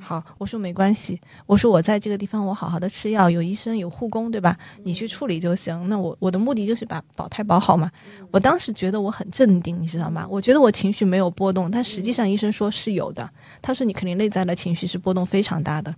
[0.00, 4.56] 好，我说没关系，我说我在这个地方我好好的吃药，有医生有护工，对吧？
[4.84, 5.88] 你去处理就行。
[5.88, 7.90] 那我我的目的就是把保胎保好嘛。
[8.30, 10.26] 我当时觉得我很镇定，你知道吗？
[10.30, 13.28] 我觉得我情绪没有波动，但实际上医生说是有的。
[13.62, 15.94] 他说你肯定内在的情绪是波动非常大的。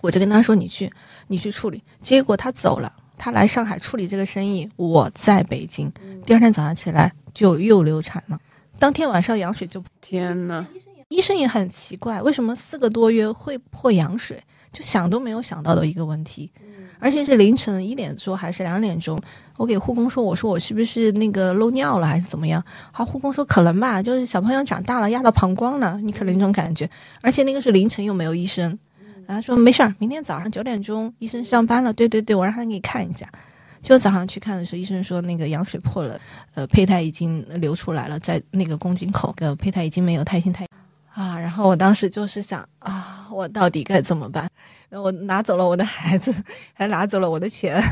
[0.00, 0.92] 我就跟他说你去
[1.26, 1.82] 你去处理。
[2.00, 5.90] 结果他走了，他来上海处理这个生意，我在北京。
[6.24, 8.38] 第二天早上起来就又流产了，
[8.78, 10.64] 当天晚上羊水就天呐，
[11.08, 14.40] 医生也很奇怪，为什么四个多月会破羊水？
[14.70, 16.52] 就想都没有想到的一个问题，
[16.98, 19.20] 而且是凌晨一点钟还是两点钟，
[19.56, 22.62] 我给护工说，我说我是不是那个漏尿了还是怎么样？
[22.92, 26.88] 好，护工说可能吧，就是小朋友长大了压到膀胱了，你可能这种感觉，
[27.20, 28.78] 而且那个是凌晨又没有医生，
[29.26, 33.28] 然后说没事儿，明天早上九点钟医生上班了，对对对，我让他给你看一下。
[33.80, 36.20] 就早上去看的时候，医生说那个羊水破了，
[36.54, 40.66] 呃，胚胎已经流出来了，在那个宫颈口，呃，胚胎已经没有胎心胎
[41.14, 41.38] 啊。
[41.38, 44.50] 然后我当时就是想啊，我到底该怎么办？
[44.90, 46.32] 我拿走了我的孩子，
[46.72, 47.82] 还拿走了我的钱，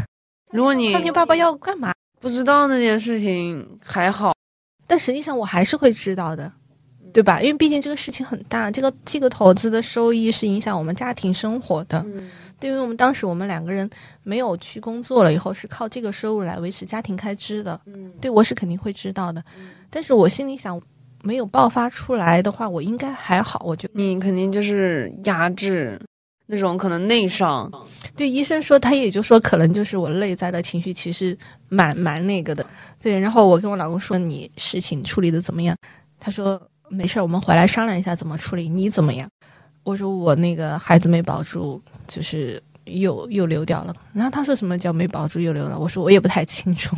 [0.53, 1.93] 如果 你上天爸爸要干嘛？
[2.21, 4.35] 不知道那件事情还好，
[4.87, 6.51] 但实际上我还是会知道的，
[7.13, 7.41] 对吧？
[7.41, 12.05] 因为毕竟这个事情很大，这个这个投资的收益是影响我们家庭生活的。
[12.59, 13.89] 对，因为我们当时我们两个人
[14.23, 17.79] 没有去工作了，以后是靠这个收入来维持家庭开支的。
[18.19, 19.45] 对我是肯定会知道的，
[19.91, 20.81] 但是我心里想，
[21.23, 23.63] 没有爆发出来的话，我应该还好。
[23.65, 26.01] 我觉得，你肯定就是压制
[26.47, 27.71] 那种可能内伤。
[28.17, 31.37] 对医生说，他也就说可能就是我内在的情绪其实
[31.69, 32.65] 蛮蛮那个的。
[33.01, 35.77] 对，然后我跟我老公说，你事情处理的怎么样？
[36.19, 38.69] 他说没事儿，我们回来商量一下怎么处理。
[38.69, 39.29] 你怎么样？
[39.83, 43.95] 我说我那个孩子没保住，就是又又流掉了。
[44.13, 45.79] 然后他说什么叫没保住又流了？
[45.79, 46.97] 我说我也不太清楚。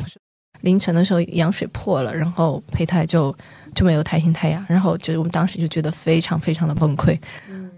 [0.62, 3.36] 凌晨的时候羊水破了，然后胚胎就
[3.74, 4.64] 就没有胎心胎芽。
[4.68, 7.18] 然后就是我们当时就觉得非常非常的崩溃。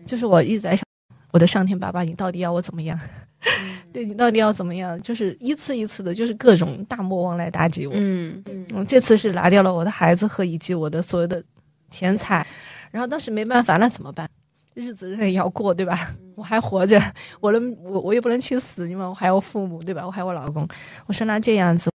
[0.06, 0.82] 就是我一直在想，
[1.32, 2.98] 我的上天爸爸，你到底要我怎么样？
[3.92, 5.00] 对你到底要怎么样？
[5.02, 7.92] 就是一次一次的，就是各种大魔王来打击我。
[7.96, 11.42] 嗯，嗯，这次是拿掉了我的孩子和以及我的所有的
[11.90, 12.46] 钱财，
[12.90, 14.28] 然后当时没办法，那怎么办？
[14.74, 16.14] 日子也要过，对吧？
[16.36, 17.00] 我还活着，
[17.40, 20.06] 我能，我我也不能去死，因为我还有父母，对吧？
[20.06, 20.66] 我还有我老公。
[21.06, 21.90] 我说那这样子，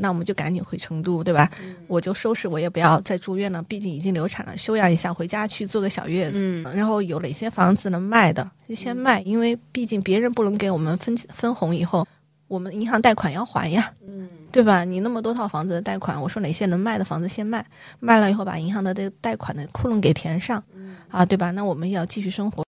[0.00, 1.50] 那我们就赶紧回成都，对吧？
[1.86, 6.38] 我就收拾，我也不要再住院了，毕竟已经流产了，休养一下，回家去做个小月子。
[6.40, 12.06] 嗯然后有哪些房子能卖的，就先卖，因为毕竟别人不能给我们分分红，以后
[12.46, 14.84] 我们银行贷款要还呀，嗯，对吧？
[14.84, 17.64] 你那么多套房子的贷款，我说哪些能卖的房子先卖，
[18.00, 20.62] 卖了以后把银行的这个贷款的窟窿给填上，
[21.08, 21.50] 啊，对吧？
[21.50, 22.64] 那我们要继续生活。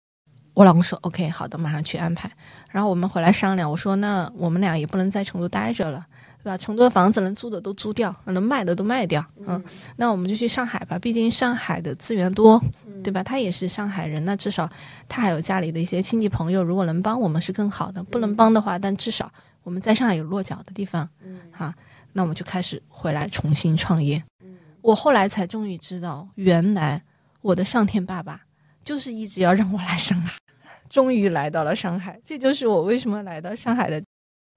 [0.55, 2.29] 我老公说 OK，好的，马上去安排。
[2.71, 6.05] 然后我们回来商量，我说那我们俩也不能在成都待着了，
[6.43, 6.57] 对吧？
[6.57, 9.63] 成都的房子能租的都租掉，能卖的都卖掉，嗯，
[9.97, 12.63] 那我们就去上海吧，毕竟上海的资源多，
[13.03, 13.23] 对吧？
[13.23, 14.69] 他也是上海人，那至少
[15.09, 18.03] 他还有家里的一些亲戚朋友，如果能帮我们是更好的。
[18.03, 19.31] 不能帮的话，但至少
[19.63, 21.09] 我们在上海有落脚的地方，
[21.51, 21.75] 哈，
[22.13, 24.23] 那我们就开始回来重新创业。
[24.81, 27.03] 我后来才终于知道，原来
[27.43, 28.43] 我的上天爸爸
[28.85, 30.39] 就是一直要让我来上海，
[30.89, 34.01] 终于来到了上海，这就是我为什么来到上海的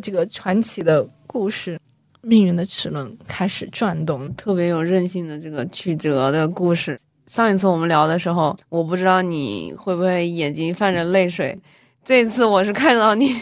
[0.02, 1.80] 这个传奇的故事。
[2.24, 7.00] 命运的齿轮开始转动，特别有韧性的这个曲折的故事。
[7.26, 11.58] 上一次我们聊的时候，我不知道你会不会眼睛泛着泪水，
[12.06, 13.36] 这次我是看到你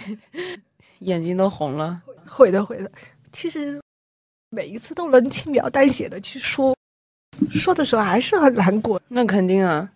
[0.99, 2.01] 眼睛都红了。
[2.25, 2.89] 会的，会的。
[3.33, 3.81] 其实
[4.49, 6.73] 每一次都能轻描淡写的去说，
[7.49, 9.01] 说的时候还是很难过。
[9.09, 9.89] 那肯定啊，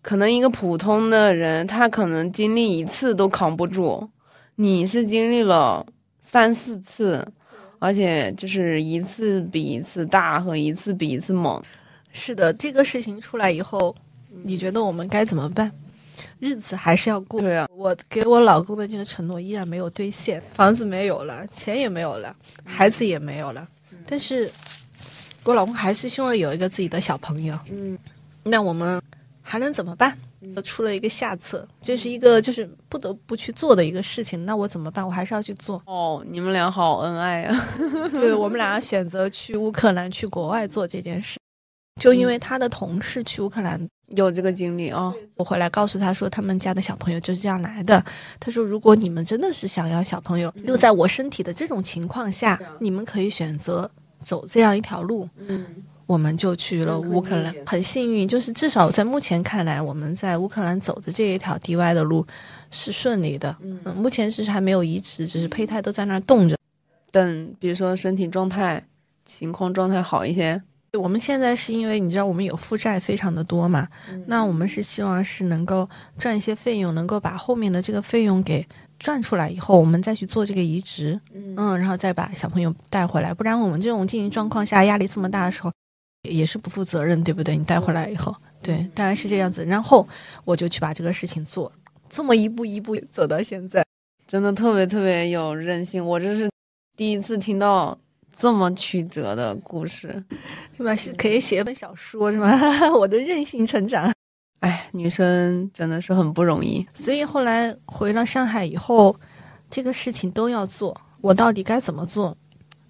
[0.00, 4.08] 可能一个普通的人，他可能经历一次都扛不住，
[4.54, 5.84] 你是经历了
[6.30, 7.26] 三四次，
[7.80, 11.60] 而且就是一次比一次大和一次比一次猛。
[12.12, 13.92] 是的，这个事情出来以后，
[14.44, 15.72] 你觉得我们该怎么办？
[16.38, 17.40] 日子还是要过。
[17.40, 23.66] 对啊，我给我老公的这个承诺依然没有兑现，房子没有了，钱也没有了，孩子也没有了，
[24.06, 24.48] 但是
[25.42, 27.58] 我老公还是希望有一个自己的小朋友。
[27.68, 27.98] 嗯，
[28.44, 29.02] 那我们
[29.42, 30.16] 还能怎么办？
[30.64, 34.44] 出了一个下策，这是一个就是不得不去做的一个事情。
[34.44, 35.06] 那我怎么办？
[35.06, 35.82] 我还是要去做。
[35.86, 37.68] 哦，你们俩好恩爱啊！
[38.12, 41.38] 对我们俩选择去乌克兰，去国外做这件事，
[42.00, 43.86] 就因为他的同事去乌克兰，
[44.16, 48.02] 有这个经历啊、我回来告诉他说，他们家的小朋友就是这样来的。
[48.38, 55.28] 他说，如果你们真的是想要小朋友，又在我身体的这种情况下，你们可以选择走这样一条路。
[55.36, 55.66] 嗯，
[56.10, 62.26] 我们就去了乌克兰，很幸运，就是至少在目前看来，我们在乌克兰走的这一条 DY 的路
[62.72, 63.56] 是顺利的。
[63.60, 66.56] 嗯，目前是还没有移植，只是胚胎都在那儿冻着。
[67.12, 68.84] 等比如说身体状态、
[69.24, 70.60] 情况状态好一些，
[70.98, 73.86] 我们现在是因为你知道我们有负债非常的多嘛，
[74.26, 75.88] 那我们是希望是能够
[76.18, 78.66] 赚一些费用，能够把后面的这个费用给
[78.98, 85.72] 赚出来以后，我们再去做这个移植，嗯，然后再把小朋友带回来，不然我们这种经营状况下压力这么大的时候，
[86.28, 87.56] 也是不负责任，对不对？
[87.56, 89.64] 你带回来以后，对，当然是这样子。
[89.64, 90.06] 然后
[90.44, 91.72] 我就去把这个事情做，
[92.08, 93.84] 这么一步一步走到现在。
[94.26, 96.04] 真的特别特别有韧性。
[96.04, 96.48] 我这是
[96.96, 97.98] 第一次听到
[98.36, 100.22] 这么曲折的故事。
[100.76, 100.94] 对吧？
[101.16, 102.48] 可以写一本小说是吗？
[102.96, 104.12] 我的韧性成长。
[104.60, 106.86] 哎，女生真的是很不容易。
[106.94, 109.18] 所以后来回了上海以后，
[109.70, 112.36] 这个事情都要做，我到底该怎么做？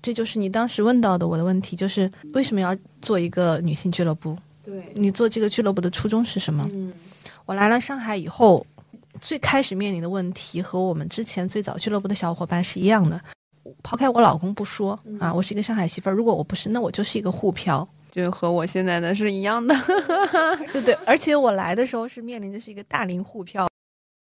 [0.03, 4.37] 这就是你当时问到的我的问题，就是为什么要做一个女性俱乐部？
[4.65, 6.69] 对，你做这个俱乐部的初衷是什么？
[6.73, 6.93] 嗯
[7.47, 8.65] 我来了上海以后，
[9.21, 13.21] 最开始面临的问题和我们之前最早俱乐部的小伙伴是一样的。
[13.83, 17.87] 抛开我老公不说啊，我是一个上海媳妇儿，如果我不是，那我就是一个沪漂。
[18.11, 19.75] 就和我现在的是一样的。
[20.73, 23.70] 对对，而且我来的时候是面临的是一个大龄沪漂，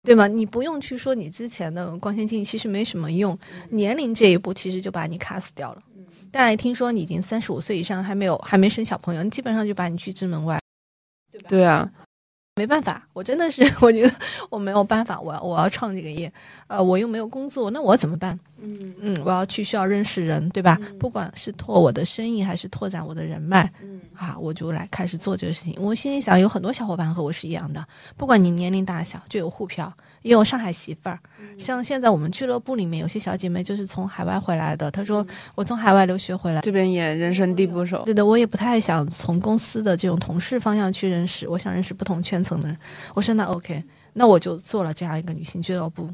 [0.06, 0.28] 对吗？
[0.28, 3.38] 你不用去说你之前的光鲜经历，其实没什么用，
[3.72, 5.82] 年龄这一步其实就把你卡死掉了。
[6.32, 10.60] 但一听说你已经三十五岁以上，还没有还没生小朋友，你基本上就把你拒之门外。
[11.32, 11.92] 对吧对啊，
[12.58, 14.16] 没办法，我真的是 我觉得
[14.50, 16.32] 我没有办法，我要我要创这个业，
[16.68, 18.40] 呃，我又没有工作，那我怎么办？
[18.62, 20.80] 嗯嗯，我要去需要认识人，对吧？
[20.98, 25.76] 不管是拓我的生意，还是拓展我的人脉，嗯啊，我就来开始做这个事情。
[25.78, 27.86] 我心里想，有很多小伙伴和我是一样的，
[28.16, 29.92] 不管你年龄大小，就有沪漂，
[30.26, 31.20] 也有上海媳妇儿。
[31.60, 36.62] 像现在我们俱乐部里面有些小姐妹就是从海外回来的，她说我从海外留学回来。
[36.62, 38.02] 这边也人生地不熟。
[38.06, 42.76] 对的，我也不太想从公司的这种同事方向去认识，我想认识不同圈层的人。
[43.14, 46.10] 我说那 OK，那我就做了这样一个女性俱乐部。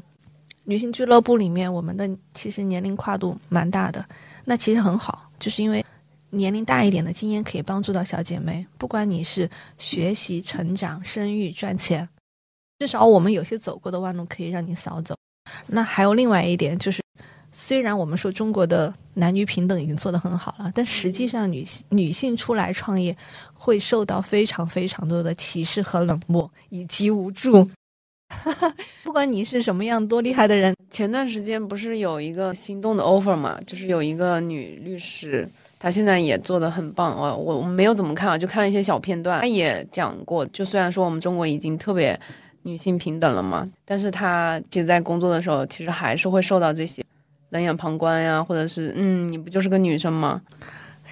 [0.64, 4.04] 女性俱乐部里面，我们的其实年龄跨度蛮大的，
[4.44, 5.82] 那其实很好，就是因为
[6.28, 9.48] 年龄大一点的经验可以帮助到小姐妹，不管你是
[9.78, 12.08] 学习、成长、生育、赚钱，
[12.82, 15.14] 至少我们有些走过的弯路可以让你少走。
[15.68, 17.00] 那还有另外一点就是，
[17.52, 23.16] 虽然我们说中国的男女平等已经做得很好了，但实际上女性女性出来创业
[23.54, 27.70] 会受到非常非常多的歧视和冷漠以及无助。
[29.04, 37.36] 不管你是什么样多厉害的人，前段时间不是有一个心动的 offer 嘛，就是有一个女律师，她现在也做得很棒哦。
[37.36, 39.40] 我我没有怎么看啊，就看了一些小片段。
[39.40, 42.18] 她也讲过，就虽然说我们中国已经特别
[42.62, 47.04] 女性平等了嘛，但是她其实在工作的时候，其实还是会受到这些
[47.50, 50.40] 冷眼旁观呀，或者是嗯，你不就是个女生吗？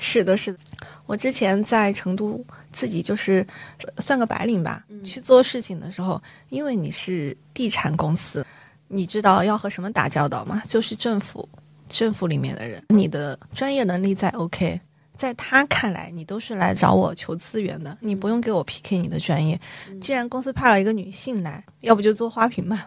[0.03, 0.59] 是的，是的。
[1.05, 2.42] 我之前在成都
[2.72, 3.46] 自己就是
[3.84, 8.46] 呃算个白领吧，去做事情的时候，因为你是地产公司，
[8.88, 10.62] 你知道要和什么打交道吗？
[10.66, 11.46] 就是政府，
[11.88, 14.80] 政府里面的人，你的专业能力再 OK，
[15.20, 19.60] 在他看来，你都是来找我求资源的，你不用给我 PK 你的专业。
[20.00, 22.86] 既然公司派了一个女性来，要不就做花瓶嘛，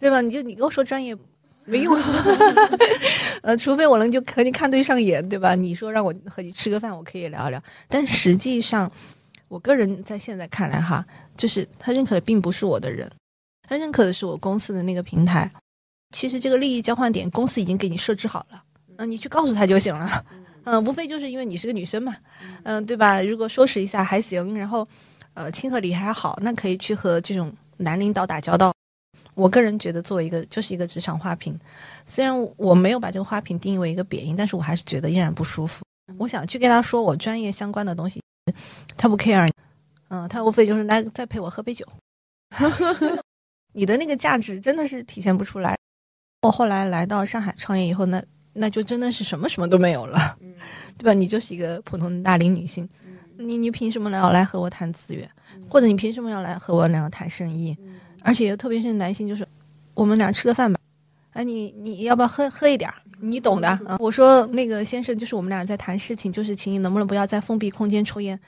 [0.00, 0.20] 对吧？
[0.20, 1.16] 你就你跟我说专业。
[1.64, 1.94] 没用，
[3.42, 5.54] 呃，除非我能就和你看对上眼，对吧？
[5.54, 7.62] 你说让我和你吃个饭，我可以聊一聊。
[7.86, 8.90] 但实际上，
[9.48, 11.06] 我个人在现在看来哈，
[11.36, 13.06] 就是他认可的并不是我的人，
[13.68, 15.48] 他认可的是我公司的那个平台。
[16.16, 18.64] 其实这个利益交换点，公司已经给你设置好了，
[18.96, 20.24] 嗯、你去告诉他就行了。
[20.70, 22.14] 嗯、无非就是因为你是个女生嘛，
[22.64, 23.22] 嗯、对吧？
[23.22, 24.86] 如果收拾一下还行，然后
[25.34, 28.72] 呃亲和力还好，那可以去和这种男领导打交道。
[29.34, 31.58] 我个人觉得，作为一个就是一个职场花瓶，
[32.06, 35.84] 虽然我没有把这个花瓶定义为一个贬义，但是我还是觉得依然不舒服。
[36.18, 38.20] 我想去跟他说我专业相关的东西，
[38.96, 39.48] 他不 care，
[40.08, 41.86] 嗯，他无非就是来再陪我喝杯酒。
[43.72, 45.76] 你的那个价值真的是体现不出来。
[46.42, 48.22] 我后来来到上海创业以后，那
[48.58, 50.36] 那就真的是什么什么都没有了，
[50.96, 51.14] 对吧？
[51.14, 52.88] 你就是一个普通的大龄女性，
[53.38, 55.28] 你你凭什么要来和我谈资源，
[55.68, 57.76] 或者你凭什么要来和我两个谈生意？
[58.22, 59.46] 而且特别是男性，就是
[59.94, 60.78] 我们俩吃个饭吧，
[61.32, 62.96] 哎，你你要不要喝喝一点儿？
[63.20, 63.68] 你懂的。
[63.68, 68.38] 啊我说那个先生，就是我们俩在谈事情，就是请你能不能不要在封闭空间抽烟？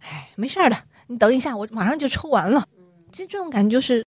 [0.00, 0.76] 哎，没事儿的，
[1.08, 2.66] 你等一下，我马上就抽完了。
[3.12, 4.04] 其实这种感觉就是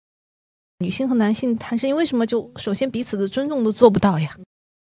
[0.78, 4.36] 女性和男性谈生意，为什么就首先彼此的尊重都做不到呀？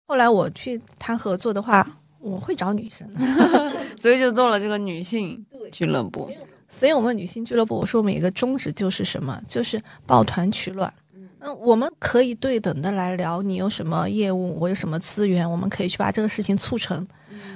[0.10, 1.88] 后来我去谈合作的话，
[2.18, 3.08] 我会找女生，
[3.96, 6.32] 所以就做了这个女性俱乐部。
[6.68, 9.40] 所以我们女性俱乐部，我说我们一个宗旨就是什么？
[9.48, 10.92] 就是抱团取暖。
[11.14, 17.08] 嗯，我们可以对等的来聊，你有什么业务，我有什么资源，我们可以去把这个事情促成，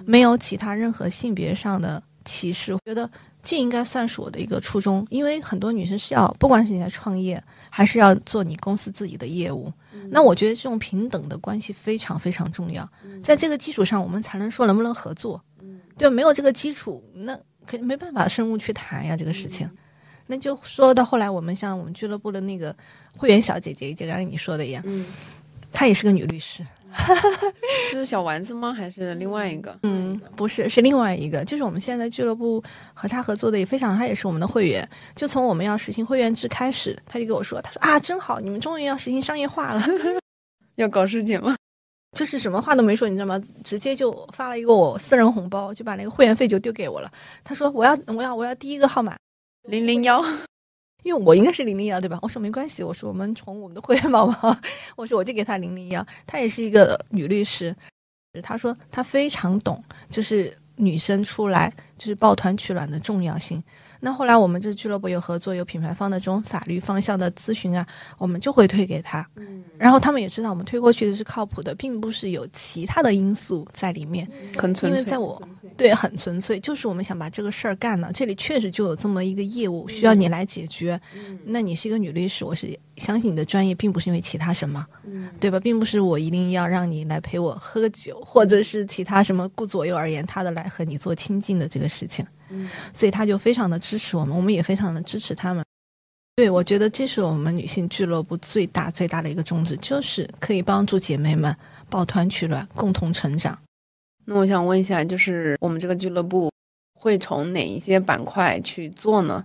[0.05, 2.71] 没有其他任何性别上的歧视。
[2.71, 3.09] 我觉得
[3.43, 9.73] 这应该算是我的一个初衷，因为很多女生是要，不管是你在创业，还是要做你公司自己的业务，
[10.09, 12.87] 那我觉得这种平等的关系非常非常重要。
[13.23, 15.43] 在这个基础上，我们才能说能不能合作。
[15.97, 19.69] 对吧，没有这个基础，那肯定没办法深入去谈呀，这个事情。
[20.25, 22.75] 那就说到后来，我们像我们俱乐部的那个
[23.15, 24.83] 会员小姐姐，就刚才你说的一样，
[25.71, 26.65] 她也是个女律师。
[27.91, 28.73] 是小丸子吗？
[28.73, 29.77] 还是另外一个？
[29.83, 32.63] 嗯，不是，是另外一个，就是我们现在俱乐部
[32.93, 34.87] 和他合作的也非常，他也是我们的会员。
[35.15, 39.83] 就从我们要实行会员制开始，他就跟我说，他说啊，真好，你们终于要实行商业化了。
[40.75, 41.55] 要搞事情了？
[42.15, 43.41] 就是什么话都没说，你知道吗？
[43.63, 47.11] 直接就发了一个我私人红包，就把那个会员费就丢给我了。
[47.43, 49.15] 他说我要我要我要第一个号码，
[49.63, 50.23] 零零幺。
[51.03, 52.17] 因为我应该是零零幺对吧？
[52.21, 54.57] 我说没关系，我说我们从我们的会员宝宝，
[54.95, 56.05] 我说我就给他零零幺。
[56.25, 57.75] 她也是一个女律师，
[58.41, 63.61] 她说她非常懂，就是女生出来就是抱团取暖的重要性。
[64.05, 67.87] 那后来我们这俱乐部有合作，有品牌方的这种法律方向的咨询啊，
[68.17, 69.25] 我们就会推给他。
[69.77, 74.27] 然后他们也知道我们推过去的是靠谱的，并不是有其他的因素在里面。
[74.57, 74.89] 很纯粹。
[74.89, 75.41] 因为在我
[75.77, 80.99] 对很纯粹，就是我们想把这个事儿干了，这里确实就有这么一个业务需要你来解决。
[81.45, 84.85] 那你是一个女律师，我是相信你的专业，并不是因为其他什么，
[85.39, 85.57] 对吧？
[85.61, 92.25] 并不是我一定要让你来陪我喝个酒，或者是其他什么顾左右而言他的来和你做亲近的这个事情。
[92.93, 95.63] 所以他就非常的支持我们，我们也非常的支持他们。
[96.35, 101.55] 对，我觉得这是我们女性俱乐部最大最大的一个宗旨，就是可以帮助姐妹们
[101.89, 103.55] 抱团取暖，共同成长。
[104.25, 106.49] 那我想问一下，就是我们这个俱乐部
[106.99, 109.43] 会从哪一些板块去做呢？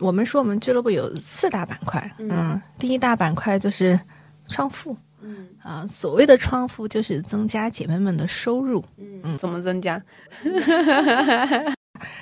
[0.00, 3.98] 我们说我们俱乐部有四大板块，嗯，第一大板块就是
[4.46, 10.00] 创富，嗯啊，所谓的创富就是增加姐妹们的收入，嗯，怎么增加？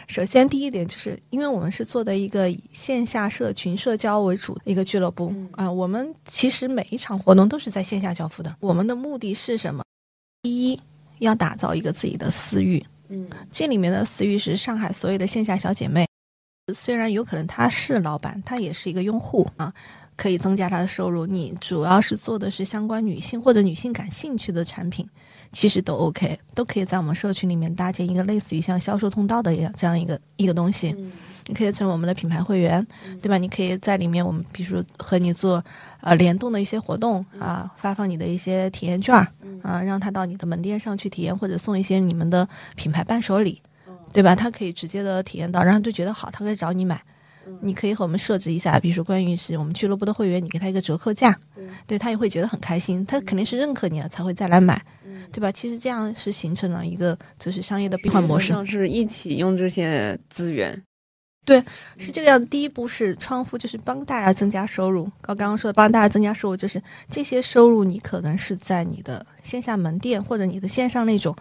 [0.06, 8.54] 首先，第一点就是因为我们是做的一个以线下社群社交为主的一个俱乐部啊，我们其实每一场活动都是在线下交付的。
[8.60, 9.82] 我们的目的是什么？
[10.42, 10.80] 第一，
[11.18, 16.06] 要打造一个自己的私域，嗯，这里面的私域是上海所有的线下小姐妹，
[16.72, 19.72] 虽然有可能她是老板，她也是一个用户啊，
[20.16, 21.26] 可以增加她的收入。
[21.26, 25.08] 你主要是做的是相关女性或者女性感兴趣的产品。
[25.53, 30.94] 其实都 OK，都可以在我们社群里面搭建一个类似于像销售通道的一样这样一个一个东西。
[31.49, 32.84] 你可以成为我们的品牌会员，
[33.22, 33.38] 对吧？
[33.38, 35.64] 你可以在里面，我们比如说和你做
[36.01, 39.14] 呃联动的一些活动啊，发放你的一些体验券
[39.62, 43.62] 啊，让他到你的门店上去体验，或者送一些你们的品牌伴手礼，
[44.12, 44.34] 对吧？
[44.34, 47.01] 他可以直接的体验到，然后就觉得好，他可以找你买。
[47.61, 51.38] 你可以和我们设置一下，比如说关于是我们俱乐部的会员，你给他一个折扣价，
[51.86, 54.80] 对他也会觉得很开心，他肯定是认可你了才会再来买。
[55.32, 55.51] 对吧？
[55.51, 60.80] 其实这样是形成了一个就是商业的闭环模式，是一起用这些资源。
[61.44, 61.62] 对，
[61.97, 62.47] 是这个样子。
[62.47, 65.05] 第一步是创富，就是帮大家增加收入。
[65.20, 71.34] 刚刚刚说的帮大家增加收入，就是这些收入你可能是在你的线下门店或者你的线上那种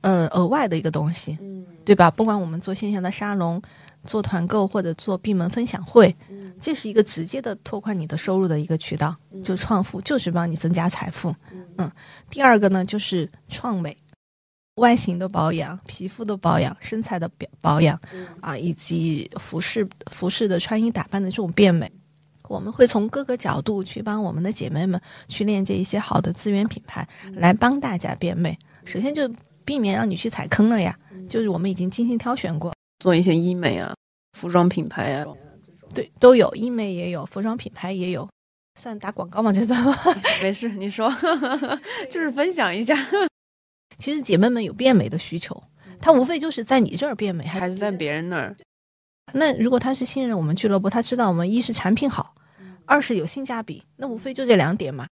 [0.00, 1.36] 呃额外的一个东西，
[1.84, 2.10] 对吧？
[2.10, 3.60] 不管我们做线下的沙龙、
[4.04, 6.14] 做团购或者做闭门分享会，
[6.60, 9.16] 这是一个直接的拓宽你的收入的一个渠道。
[9.42, 11.34] 就创富就是帮你增加财富。
[11.76, 11.90] 嗯，
[12.30, 13.96] 第二个呢就是创美，
[14.76, 18.00] 外形的保养、皮肤的保养、身材的表保养
[18.40, 21.90] 啊，以及服饰服饰的穿衣打扮的这种变美，
[22.48, 28.58] 我们会从各个角度去帮我们的姐妹们去链接一些好的资源品牌，来帮大家变美。
[28.84, 29.30] 首先就
[29.64, 33.94] 避免让你去踩坑了呀，就是我们已经精心挑选过，做一些医美啊、
[34.38, 35.26] 服装品牌啊，
[35.94, 38.28] 对，都有医美也有，服装品牌也有。
[38.78, 39.52] 算打广告吗？
[39.52, 39.92] 这算吗？
[40.42, 41.12] 没事，你说，
[42.08, 42.94] 就是分享一下。
[43.98, 45.60] 其实姐妹们有变美的需求，
[45.98, 48.56] 她无非就是在你这儿变美，还是在别人那儿。
[49.32, 52.34] 那如果她是信任我们俱乐部，她知道我们一是产品好，
[52.86, 55.08] 二是有性价比，那无非就这两点嘛。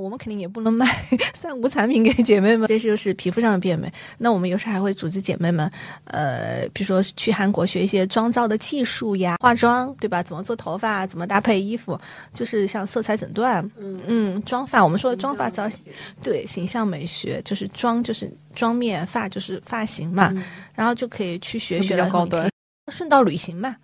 [0.00, 0.86] 我们肯定也不能卖
[1.34, 3.92] 三无产品给姐妹们，这就是皮肤上的变美。
[4.18, 5.70] 那我们有时还会组织姐妹们，
[6.04, 10.22] 呃，比如说去韩国学一些妆造的技术呀，化妆对吧？
[10.22, 12.00] 怎么做头发，怎么搭配衣服，
[12.32, 15.80] 就是像色彩诊断，嗯嗯，妆发，我们说的妆发造型，
[16.22, 20.32] 对，形象美学就是妆就是妆面，发就是发型嘛，
[20.74, 22.50] 然后就可以去学学了高端
[22.90, 23.76] 顺道旅行嘛。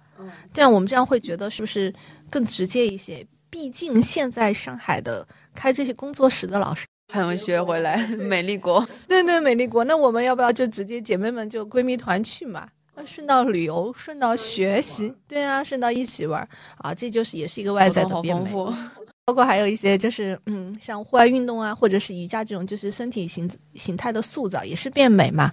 [0.52, 1.94] 这样我们这样会觉得是不是
[2.30, 3.24] 更直接一些？
[3.50, 8.86] 毕竟现在上海的开这些工作室的老师， 还能学回来美丽国。
[9.08, 12.68] 对对，美丽国，那我们要不要就直接姐妹们就闺蜜团去嘛？
[12.94, 18.50] 那顺道旅游，顺道学习，对啊，顺道一起玩儿啊，这就是也是一个外在的变美。
[19.26, 25.52] 包括还有一些就是嗯，像户外运动啊，或者是瑜伽这种，就是身体形形态的塑造，也是变美嘛。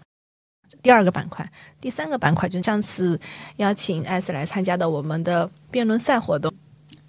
[0.81, 1.47] 第二个板块，
[1.81, 3.19] 第三个板块就是上次
[3.57, 6.53] 邀请艾斯来参加的我们的辩论赛活动，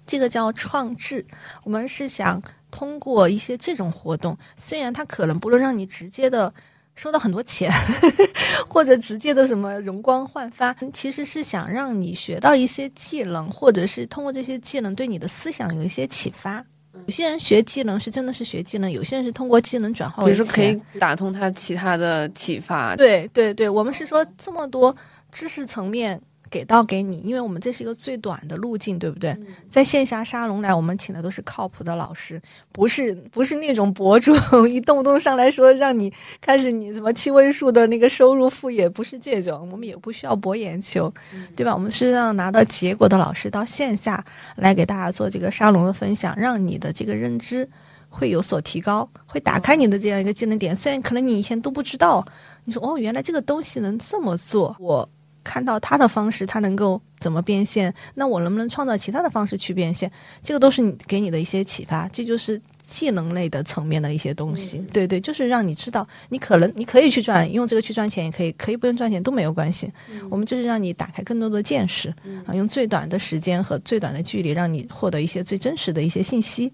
[0.05, 1.25] 这个叫创智。
[1.63, 2.41] 我们是想
[2.71, 6.53] 通过一些这种活动，虽然它可能不能让你直接的
[6.95, 7.71] 收到很多钱，
[8.67, 16.63] 或者直接的什么容光焕发，其实是想让你学到一些技能，或者是通过这些技能对你的思想有一些启发。
[17.07, 22.95] 有些人学技能是真的是学技能，有些人是通过技能转化为比如说可以打通他其他的启发。
[22.95, 24.95] 对对对，我们是说这么多
[25.31, 26.19] 知识层面
[26.55, 29.37] 给到给你，因为我们这是一个最短的路径，对不对？
[29.69, 32.41] 在线下沙龙来，我们请的都是靠谱的老师，
[32.71, 34.33] 不是不是那种博主
[34.65, 41.13] 一动不动上来说让你开始你什么七位数的那个收入副业，不是这种，我们也不需要博眼球，
[41.57, 41.73] 对吧？
[41.73, 44.23] 我们是让拿到结果的老师到线下
[44.55, 47.67] 来给大家做这个沙龙的分享，让你的这个认知。
[48.07, 50.73] 会有所提高，会打开你的这样一个技能点。
[50.73, 52.25] 虽然可能你以前都不知道，
[52.63, 54.73] 你说哦，原来这个东西能这么做。
[54.79, 55.09] 我
[55.45, 57.93] 看到他的方式，他能够怎么变现？
[58.15, 60.11] 那我能不能创造其他的方式去变现？
[60.43, 64.79] 这个都是你给你的一些启发，这就是技能类的层面的一些东西。
[64.91, 69.89] 对对，就是让你知道，你可能你可以去赚，用这个去赚钱也可以，可以不用赚钱都没有关系。
[70.29, 72.09] 我们就是让你打开更多的见识
[72.45, 76.71] 啊，用最短的时间和最短的距离，让你获得一些最真实的一些信息。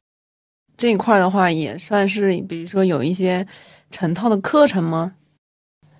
[0.77, 3.45] 这一块的话，也算是比如说有一些
[3.91, 5.13] 成套的课程吗？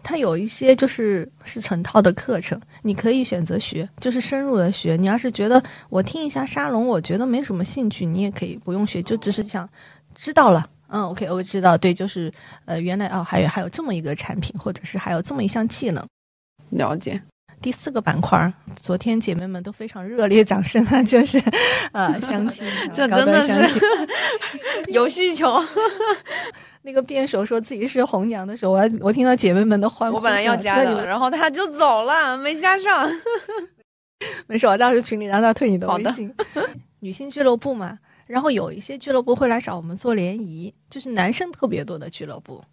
[0.04, 4.96] 它有一些就是是成套的课程，你可以选择学，就是深入的学。
[4.98, 9.68] 你要是觉得我听一下沙龙，我觉得没什么兴趣，你也可以不用学，就只是想
[10.16, 10.70] 知道了。
[10.88, 12.34] 嗯，OK，我知道，对，就是
[12.66, 16.06] 呃，原来哦，还有还有这么一个产品，或者是还有这么一项技能。
[16.72, 17.22] 了解，
[17.62, 21.42] 第四个板块儿，昨天姐妹们都非常热烈掌声啊，就是
[21.94, 23.80] 呃相亲，这真的是
[24.92, 25.48] 有需求。
[26.84, 30.16] 那个辩手说自己是红娘的时候，我还我听到姐妹们的欢呼。
[30.18, 33.08] 我本来要加的，然后他就走了，没加上。
[34.48, 36.34] 没事，我到时候群里让他退你的微信。
[37.00, 38.00] 女性俱乐部嘛，
[38.32, 42.64] 然后有一些俱乐部会来找我们做联谊，就是男生特别多的俱乐部，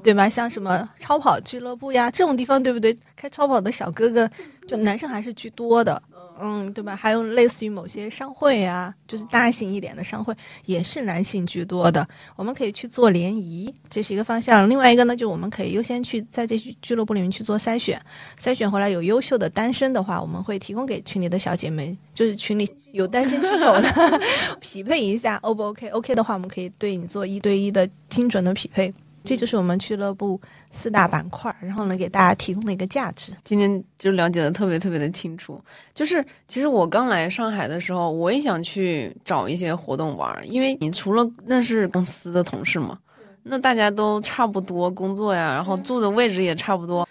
[0.00, 0.28] 对吧？
[0.28, 2.96] 像什么超跑俱乐部呀这种地方，对不对？
[3.16, 4.30] 开超跑的小哥哥，
[4.68, 6.00] 就男生还是居多的。
[6.40, 6.94] 嗯，对吧？
[6.94, 10.34] 还有类似于某些商会啊，就是大型一点的商会，
[10.66, 12.06] 也是男性居多的。
[12.36, 14.68] 我们可以去做联谊，这是一个方向。
[14.68, 18.00] 另外一个呢，就我们可以优先去在这些俱乐部里面去做筛选，
[18.40, 24.20] 筛选回来有优秀的单身的话，我们会提供给群里的小姐妹，就是群里有单身需求的，
[24.60, 28.92] 匹配一下，O 不 OK？OK 的话，我们可以对你做一对一的精准的匹配。
[29.24, 30.40] 这就是我们俱乐部
[30.70, 33.32] 四大板块，然后呢给大家提供的一个价值。
[33.44, 35.60] 今天就了解的特别特别的清楚。
[35.94, 42.98] 就是其实我刚来上海的时候，我也想去找一些活动玩儿，因为你除了认识公司的同事嘛，
[43.42, 47.06] 那大家都差不多工作呀，然后住的位置也差不多，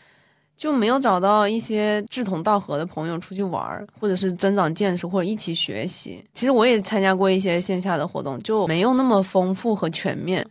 [0.55, 6.23] 就没有找到一些志同道合的朋友出去玩儿，或者是增长见识，或者一起学习。
[6.33, 10.45] 其实我也参加过一些线下的活动，就没有那么丰富和全面。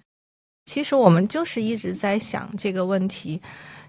[0.67, 3.41] 其实我们就是一直在想这个问题，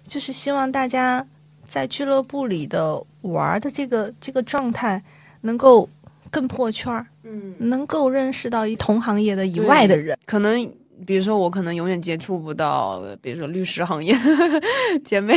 [0.04, 1.24] 就是希望大家
[1.68, 5.02] 在俱乐部里的玩儿的这个这个状态
[5.40, 5.88] 能够
[6.30, 10.16] 更破圈儿，嗯，能够认识到一同行业的以外的人。
[10.24, 10.72] 可能
[11.04, 14.16] 比如说我可能永远接触不到，比如说律师行业
[15.04, 15.34] 姐妹，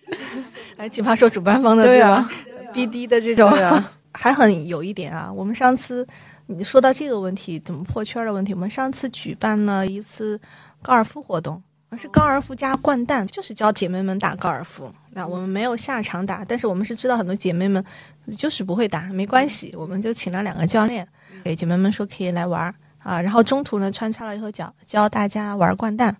[0.78, 2.30] 哎，奇葩说主办方的对啊吧
[2.72, 5.30] ？BD 的这种，对啊 还很有一点啊。
[5.30, 6.06] 我们上次
[6.46, 10.40] 你说到这个问题，怎么破圈儿的问题，我们上次举办了一次
[10.82, 11.62] 高尔夫活动，
[11.96, 14.92] 是高尔夫加掼蛋，就是教姐妹们打高尔夫。
[15.12, 17.82] 那我们没有下场打，但是我们是知道很多姐妹们
[18.36, 21.06] 就是不会打，没关系，我们就请了两个教练，
[21.42, 23.22] 给姐妹们说可以来玩儿啊。
[23.22, 26.14] 然后中途呢穿插了以后教教大家玩掼蛋，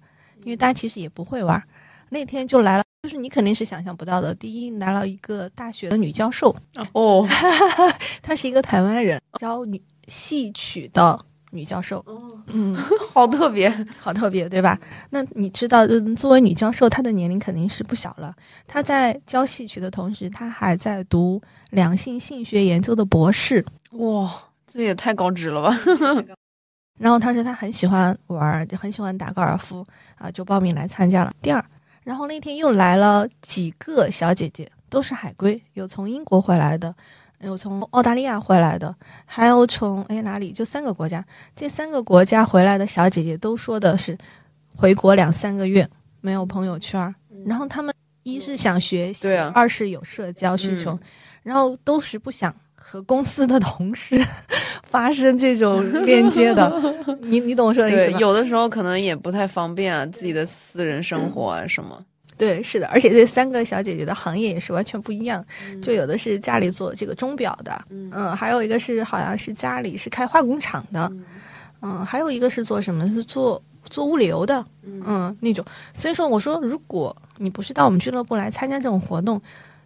[0.44, 1.64] 因为大家其实也不会玩儿。
[2.10, 4.32] 那天就来了，就是你肯定是想象不到的。
[4.34, 6.54] 第一，来了一个大学的女教授，
[6.92, 7.26] 哦，
[8.22, 11.18] 她是一个台湾人，教女戏曲的
[11.50, 12.04] 女教授。
[12.46, 12.74] 嗯，
[13.12, 13.70] 好特别。
[13.98, 14.78] 好特别，对吧？
[15.10, 18.34] 那你知道，嗯作为女教授，她的年龄肯定是不小了。
[18.66, 21.40] 她在教戏曲的同时，她还在读
[21.70, 23.64] 两性性学研究的博士。
[23.92, 24.30] 哇，
[24.66, 25.78] 这也太高职了吧！
[26.98, 29.86] 然后她说她很喜欢玩儿，就很喜欢打高尔夫
[30.16, 31.32] 啊，就报名来参加了。
[31.40, 31.64] 第二，
[32.02, 36.94] 然后那天又来了几个小姐姐，都是海归，有从英国回来的，
[37.40, 38.94] 有从澳大利亚回来的，
[39.26, 41.24] 还有从哎哪里，就三个国家。
[41.54, 44.16] 这三个国家回来的小姐姐都说的是
[44.74, 45.88] 回国两三个月
[46.20, 47.14] 没有朋友圈，
[47.44, 51.00] 然后她们一是想学习，二是有社交需求，嗯
[51.42, 54.18] 然后都是不想和公司的同事
[54.88, 56.72] 发生这种链接的。
[57.20, 58.18] 你你懂我说的意对思，吧？
[58.20, 62.02] 有的时候可能也不太方便啊，自己的私人生活啊什么。
[62.36, 65.44] 对，是的，而且这三个小姐姐的行业也是完全不一样，
[65.80, 71.10] 就有的是家里做这个钟表的，嗯还有一个是好像是家里是开化工厂的，
[71.82, 73.08] 嗯还有一个是做什么？
[73.12, 75.64] 是做做物流的，嗯那种。
[75.92, 79.40] 所以说，我说，如果你不是到我们俱乐部来参加这种活动，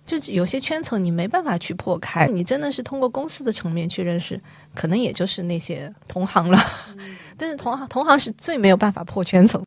[0.07, 4.41] 就有些圈层你没办法去破开，你真的是通过公司的层面去认识，
[4.75, 6.59] 可能也就是那些同行了。
[7.37, 9.63] 但是同行同行是最没有办法破圈层。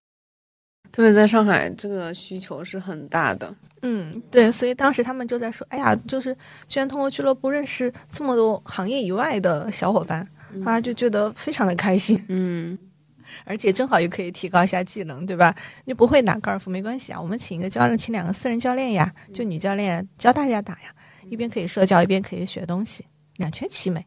[0.91, 3.53] 特别在上海，这个需求是很大的。
[3.83, 6.35] 嗯，对，所以当时他们就在说，哎呀，就是
[6.67, 10.27] 居然通过俱乐部认识这么多行业以外的小伙伴，
[10.63, 12.77] 啊，就觉得非常的开心，嗯，
[13.43, 15.55] 而且正好又可以提高一下技能，对吧？
[15.85, 20.93] 你不会打高尔夫没关系啊，我们请一个教练，请两个私人教练呀，就女教练教大家打呀，
[21.27, 23.03] 一边可以社交，一边可以学东西，
[23.41, 24.05] 两全其美。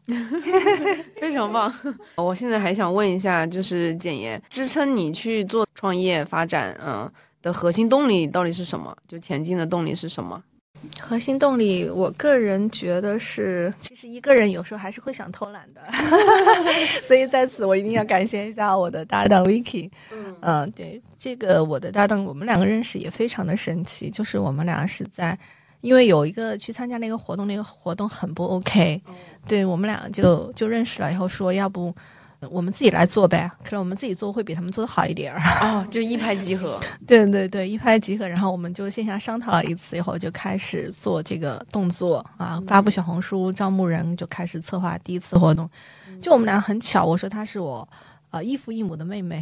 [1.21, 1.71] 非常棒。
[2.17, 7.11] 我现在还想问一下，就是简爷，支撑你去做创业发展，嗯、
[7.41, 8.95] 的核心动力到底是什么？
[9.07, 10.41] 就前进的动力是什么？
[10.99, 15.81] 核心动力，我个人觉得是，其实一个人有时候还是会想偷懒的，
[17.07, 19.89] 所以在此我一定要感谢一下我的搭档 Vicky。
[20.41, 25.37] 嗯、对，这个我的搭档，我们两个认识也非常的神奇，就是我们俩是在。
[25.85, 28.99] 因为有一个去参加那个活动，那个活动很不 OK，、
[29.47, 31.95] 对我们俩就就认识了以后说，要不
[32.39, 35.39] 呃我们自己来做呗，可能我们自己做会比他们做的好一点儿。
[35.61, 36.79] 哦，就一拍即合。
[37.05, 45.69] 对对对，一拍即合，然后我们就线下商讨了一次以后，就开始做这个动作啊，发布小红书招募人，就开始策划第一次活动。
[46.21, 47.87] 就我们俩很巧，我说他是我
[48.35, 49.41] 呃异父异母的妹妹，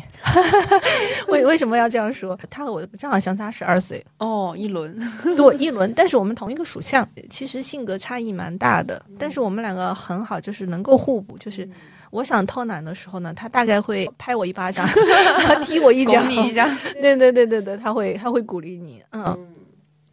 [1.27, 2.37] 为为什么要这样说？
[2.49, 4.95] 她和我正好相差十二岁，哦，一轮。
[5.35, 11.67] 对一轮，但是我们同一个属相，其实性格差异蛮大的，但是我们两个很好，就是能够互补，就是。
[12.11, 14.87] 我想偷懒的时候呢，他大概会拍我一巴掌，
[15.65, 16.69] 踢我一脚，你一下。
[17.01, 19.35] 对对对对对，他会他会鼓励你，嗯。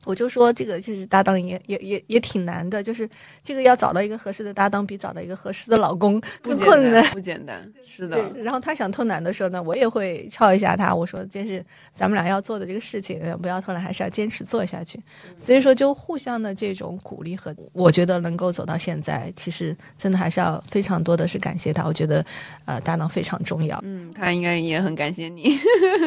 [0.04, 3.08] 我就说这个就是搭档也也也也挺难的，就是
[3.42, 7.04] 这个要找到一个合适的搭档，比找到一个合适的老公不困难，。
[7.10, 7.70] 不简单。
[7.84, 8.18] 是的。
[8.42, 14.98] 然后他想偷懒的时候呢，我也会敲一下他，我说这是咱们俩要做的这个事情，呃不要偷懒，还是要坚持做下去。
[15.36, 21.84] 所以说，就互相的这种鼓励和，我觉得能够走到现在，其实真的还是要非常多的是感谢他。
[21.84, 22.24] 我觉得，
[22.64, 23.78] 呃，搭档非常重要。
[23.82, 25.58] 嗯，他应该也很感谢你，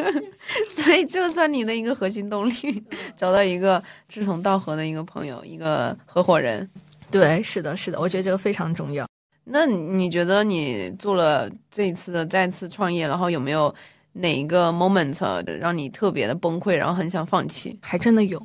[0.68, 2.84] 所以这算你的一个核心动力，
[3.14, 6.68] 找到一个志同道合的一个朋友，一个合伙人。
[7.10, 9.06] 对，是的，是的，我觉得这个非常重要。
[9.44, 13.72] 那你觉得你做了这一次的再次创业，然后有没有
[14.14, 17.78] 哪一个 moment 让你特别的崩溃，然后很想放弃？
[17.82, 18.42] 还真的有。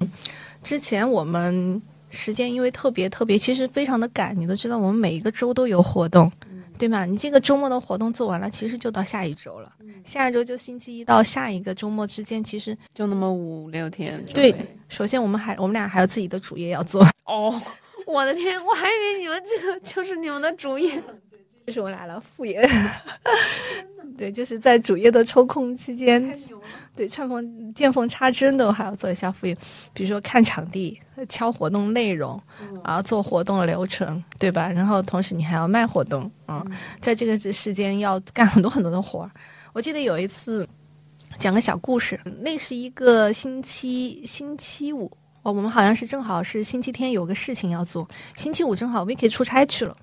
[0.62, 6.30] 之前我们时间因为特别特别，其实非常的赶，你都知道，我们每一个周都有活动，
[6.80, 7.06] 对吗？
[7.06, 9.72] 你这个周末的活动做完了，其实就到下一周了。
[10.06, 14.24] 下一周就星期一到下一个周末之间，其实就那么五六天？
[14.34, 14.56] 对
[14.88, 17.62] 首先我们还我们俩还有自己的主业要做，哦，
[18.08, 21.04] 我的天，我还以为你们这个就是你们的主业。
[21.68, 22.68] 这是我俩的副业。
[24.18, 26.36] 对，就是在主业的抽空期间，
[26.96, 29.56] 对，趁缝见缝插针的我还要做一下副业，
[29.94, 32.42] 比如说看场地、敲活动内容，
[32.84, 34.70] 然后做活动的流程，对吧？
[34.70, 36.66] 然后同时你还要卖活动，嗯，
[37.00, 39.32] 在这个时间要干很多很多的活儿。
[39.74, 40.68] 我记得有一次
[41.38, 45.12] 讲个小故事，那是一个星期星期五。
[45.50, 49.98] 哦，我们好像是正好是星期天有个事情要做，星期五正好 Vicky 出差去了，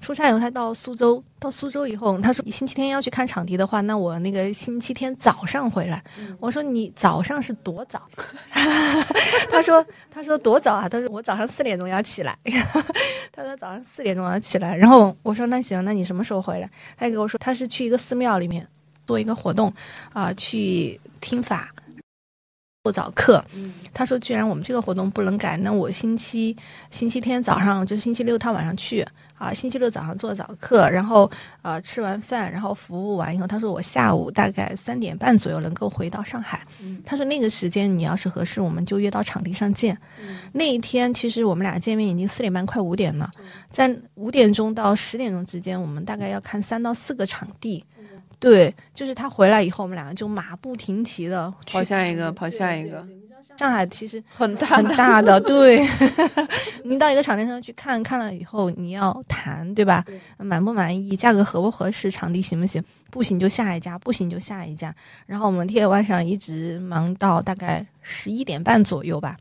[0.00, 6.02] 出差以后他到苏州，到苏州以后他说星期天要去看场地的话，那我那个星期天早上回来。
[6.38, 8.00] 我说你早上是多早？
[9.50, 10.88] 他说他说多早啊？
[10.88, 12.38] 他说我早上四点钟要起来。
[13.32, 16.70] 他说早上四点钟要起来，然后我说那行，那你什么时候回来？
[16.96, 18.66] 他给我说他是去一个寺庙里面
[19.06, 19.72] 做一个活动
[20.12, 21.73] 啊、去听法。
[22.84, 23.42] 做早课。
[23.94, 26.54] 他说，既然我们这个活动不能改，那我星期
[26.90, 29.02] 星期天早上就星期六他晚上去
[29.38, 31.30] 啊，星期六早上做早课，然后
[31.62, 36.62] 呃吃完饭，然后服务完以后，他说我下午大概三点半左右能够回到上海。
[37.06, 39.96] 他说那个时间你要是合适，我们就约到场地上见。
[40.52, 43.30] 那一天其实我们俩见面已经四点半快五点了，
[43.70, 47.82] 在五点钟到十点钟之间，我们大概要看三到四个场地。
[48.44, 53.06] 对，就是他回来以后，我们两个就马不停蹄的跑下一个，跑下一个。
[53.56, 55.86] 上海其实很大很大的， 对。
[56.84, 60.04] 您到一个场地上去看看了以后，你要谈，对吧？
[60.38, 62.82] 满不满意，价格合不合适，场地行不行？
[63.10, 64.92] 不行就下一家，不行就下一家。
[65.24, 69.36] 然后我们天晚上一直忙到大概十一点半左右吧，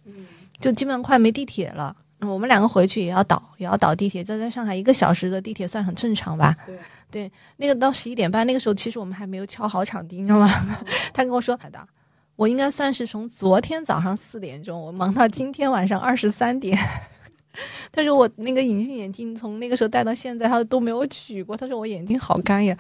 [0.60, 1.96] 就基本上快没地铁了。
[2.28, 4.24] 我们两个回去也要倒，也要倒地铁。
[4.24, 6.56] 这在上海一个小时的地铁算很正常吧？
[6.66, 6.78] 对，
[7.12, 10.48] 对，那个到十一点半，那个时候其实我们还没有敲好场地，你知道吗？
[11.14, 11.88] 他跟我说的，
[12.36, 16.78] 我应该算是从昨天早上四点钟，我忙到今天晚上二十三点。
[17.92, 21.56] 他说我那个隐形眼镜从那个时候戴到现在，他都没有取过。
[21.56, 22.76] 他说我眼睛好干呀。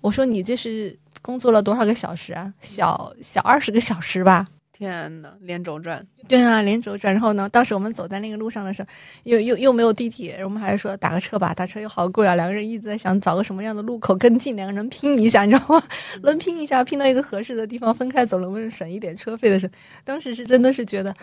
[0.00, 2.52] 我说你这是工作了多少个小时啊？
[2.60, 4.46] 小小二十个小时吧。
[4.82, 6.04] 天呐，连轴转。
[6.26, 7.14] 对啊，连轴转。
[7.14, 8.88] 然后呢，当时我们走在那个路上的时候，
[9.22, 12.34] 又又又没有地铁，我们还是说打个车吧，打车又好贵啊。
[12.34, 15.82] 两个人一直在想找个什么样的路口跟近，两个人拼一下，你知道吗？
[16.24, 19.72] 能拼一下，拼到一个合适的地方分开走，能不能省一点车费的时候，
[20.04, 21.14] 当时是真的是觉得，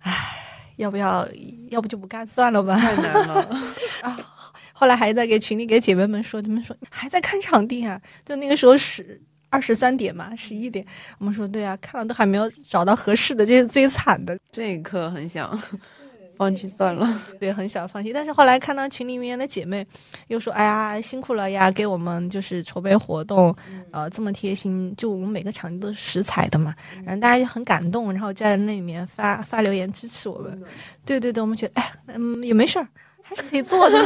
[0.00, 0.12] 唉，
[0.76, 1.28] 要不要，
[1.68, 2.76] 要不就不干算了吧。
[2.76, 3.48] 太难了
[4.02, 4.18] 啊！
[4.72, 9.22] 后来还在给群里给姐妹们说，他们说还在看场地啊，就那个时候是。
[9.54, 10.84] 二十三点嘛，十一点，
[11.20, 14.36] 我们说对啊，看了都还没有找到合适的，这是最惨的。
[14.50, 15.56] 这一刻很想
[16.36, 18.12] 放弃算了，对，很想放弃。
[18.12, 19.86] 但是后来看到群里面的姐妹
[20.26, 23.54] 又说：“哎呀，辛苦了呀，给我们就是筹备活动，
[23.92, 24.92] 呃，这么贴心。
[24.96, 26.74] 就我们每个场地都是实彩的嘛，
[27.04, 30.60] 然后大家就很感动，然后在那里面发发留言支持我们。
[31.04, 32.88] 对对对，我们觉得哎，嗯，也没事儿，
[33.22, 33.96] 还是可以做的。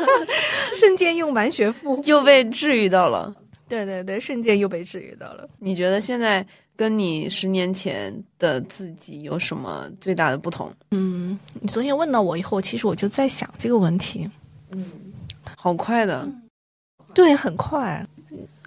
[0.80, 3.30] 瞬间又满血复，又被治愈到了。”
[3.68, 5.48] 对对对，瞬间又被治愈到了。
[5.58, 6.44] 你觉得现在
[6.74, 10.72] 跟你十年前的自己有什么最大的不同？
[10.90, 14.28] 嗯，你昨天问到我以后，其实我就在想这个问题。
[14.70, 14.84] 嗯，
[15.56, 16.28] 好快的，
[17.14, 18.04] 对，很快。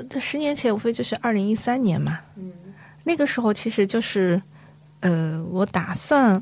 [0.09, 2.19] 这十年前无非就是二零一三年嘛。
[2.35, 2.51] 嗯，
[3.03, 4.41] 那个时候其实就是，
[5.01, 6.41] 呃，我打算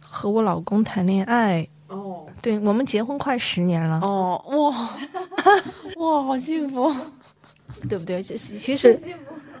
[0.00, 1.66] 和我老公谈恋爱。
[1.88, 4.00] 哦，对我们结婚快十年了。
[4.00, 4.90] 哦，哇，
[5.96, 6.90] 哇，好幸福。
[7.88, 8.22] 对不对？
[8.22, 8.98] 就是其实，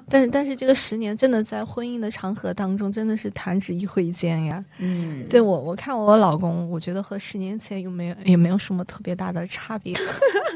[0.08, 4.62] 但是但是这个十年真的在婚姻的长河当中，真的是弹指一挥间呀。
[4.78, 9.96] 嗯，对我我看我老公，我觉得和十年前又没有也没有什么特别大的差别。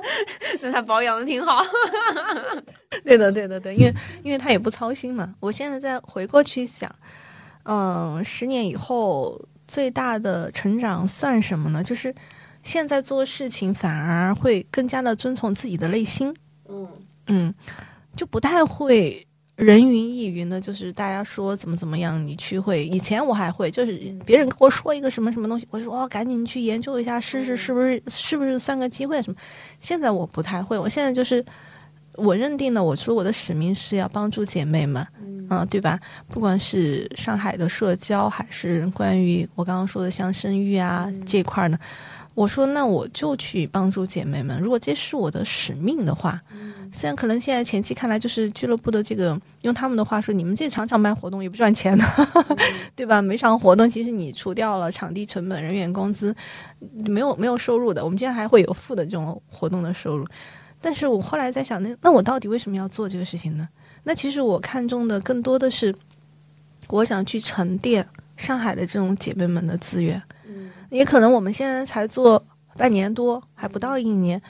[0.61, 1.63] 那他保养的挺好。
[3.05, 5.35] 对的对的对，因为因为他也不操心嘛。
[5.41, 6.95] 我现在再回过去想，
[7.65, 11.83] 嗯，十年以后最大的成长算什么呢？
[11.83, 12.15] 就是
[12.63, 16.35] 现在做事情反而会更加的遵从自己的内心。
[16.69, 16.87] 嗯。
[17.29, 17.55] 嗯，
[18.17, 19.27] 就不太会
[19.57, 22.87] 人云亦云的，就是大家说怎么怎么样，你去会。
[22.87, 29.37] 以前我还会，就是别人跟我说一个什么什么东西，我说哦，赶紧去研究一下，试试是不是是不是算个机会什么。
[29.81, 31.45] 现在我不太会，我现在就是
[32.15, 35.05] 我认定了，我说我的使命是要帮助姐妹们，
[35.51, 35.99] 嗯，对吧？
[36.29, 41.77] 不管是上海的社交，还是关于我刚刚说的像生育啊这块呢，
[42.35, 44.61] 我说那我就去帮助姐妹们。
[44.61, 46.41] 如果这是我的使命的话。
[46.93, 52.05] 虽然可能现在前期看来就是俱乐部的这个，用他们的话说，你们这场场办活动也不赚钱的，
[52.97, 53.21] 对吧？
[53.21, 56.35] 每场活动其实你除掉了场地成本、人员工资，
[57.07, 58.05] 没有没有收入的。
[58.05, 60.27] 我们今天还会有负的这种活动的收入。
[60.81, 63.69] 但是我后来在想，那那我到底为什么要做这个事情呢？
[64.05, 65.95] 那其实我看中的更多的是，
[66.89, 70.23] 我想去沉淀上海的这种姐妹们的资源。
[70.47, 72.43] 嗯，也可能我们现在才做
[72.77, 74.41] 半年多，还不到一年，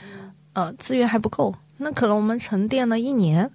[0.53, 1.55] 呃，资源还不够。
[1.79, 3.51] 那可能我们沉淀了一年、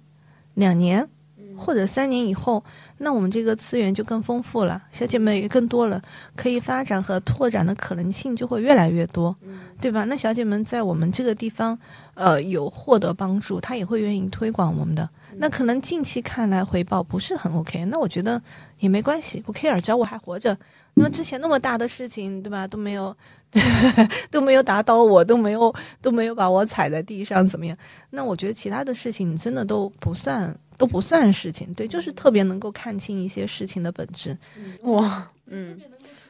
[0.54, 1.08] 两年，
[1.56, 2.64] 或者三年以后，
[2.98, 6.02] 那我们这个资源就更丰富了，小姐妹也更多了，
[6.34, 9.36] 可以发展和拓展的可能性就会越来越多，
[9.80, 10.04] 对吧？
[10.04, 11.78] 那小姐们在我们这个地方，
[12.14, 15.08] 呃，有获得帮助，她也会愿意推广我们的。
[15.36, 18.40] 那可能近期看来回报不是很 OK，那我觉得
[18.78, 20.56] 也没关系，不 care，只要我还活着。
[20.94, 22.66] 那么之前那么大的事情，对吧？
[22.66, 23.14] 都没有，
[24.30, 27.76] 都没有打倒我，都没有都没有把我踩在地上，怎么样？
[28.10, 31.72] 那我觉得其他的事情真的都不算，都不算事情。
[31.74, 34.36] 对，就是特别能够看清一些事情的本质。
[34.82, 35.78] 哇，嗯，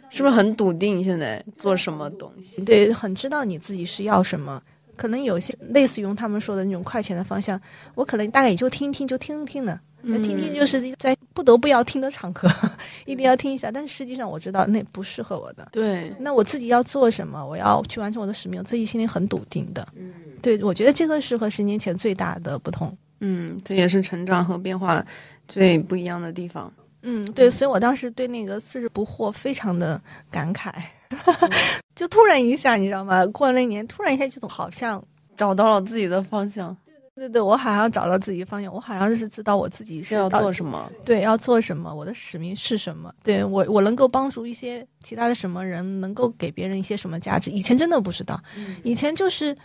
[0.08, 1.04] 是不是很笃定？
[1.04, 2.62] 现在做什么东西？
[2.64, 4.62] 对，很知道你自己是要什么。
[4.96, 7.60] 可能有些类似于用他们说的那种快钱的方向，
[7.96, 9.78] 我可能大概也就听听，就听听的。
[10.06, 12.48] 就听听就是在不得不要听的场合，
[13.06, 13.70] 一定要听一下。
[13.70, 15.68] 但是实际上我知道那不适合我的。
[15.72, 17.44] 对，那我自己要做什么？
[17.44, 19.86] 我要去完成我的使命，我自己心里很笃定的。
[19.96, 22.96] 嗯，对，我觉得这个是和十年前最大的不同。
[23.20, 25.04] 嗯，这也是成长和变化
[25.48, 26.72] 最不一样的地方。
[27.02, 30.00] 嗯，对，所以我当时对那个四十不惑非常的
[30.30, 30.72] 感慨，
[31.94, 33.26] 就突然一下，你知道吗？
[33.26, 35.02] 过了那年，突然一下就好像，
[35.36, 36.74] 找到了自己的方向，
[37.16, 40.90] 对对，我好像找到自己的方向，我好像是知道我自己是是要做什么。
[41.04, 43.14] 对，要做什么，我的使命是什么？
[43.22, 47.52] 对我，我能够帮助一些其他的什么人，能够给别人一些什么价值？
[47.52, 48.40] 以前真的不知道，
[48.82, 49.56] 以前就是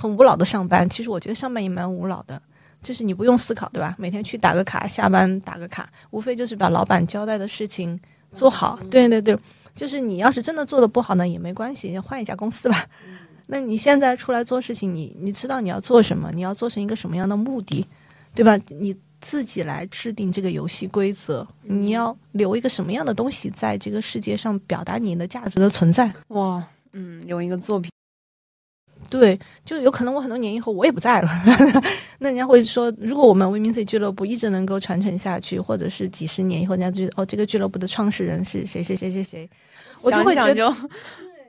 [0.00, 0.88] 很无脑的上班。
[0.88, 2.40] 其实我觉得上班也蛮无脑的，
[2.80, 3.96] 就是你不用思考，对吧？
[3.98, 7.98] 每天去打个卡，下班打个卡，无非就是把老板交代的事情
[8.30, 8.78] 做好。
[8.88, 9.36] 对对对，
[9.74, 12.86] 就是你要是真的做的不好呢，也没关系，换一家公司吧。
[13.46, 17.86] 那你现在出来做事情，你你知道你要做什么，你要做成一个什么样的目的，
[18.34, 18.58] 对吧？
[18.78, 26.12] 你自己来制定这个游戏规则，你要留一个什么样的东西在这个世界上表达你的价值的存在。
[26.28, 27.90] 哇，嗯，有一个作品，
[29.08, 31.28] 对，就有可能我很多年以后我也不在了，
[32.20, 39.48] 那人家会说，如果我们维明 C 俱乐部一直能够传承下去，或者是几十年以后，人家就哦，这个俱乐部的创始人是谁谁谁谁谁，
[40.02, 40.74] 我就会觉得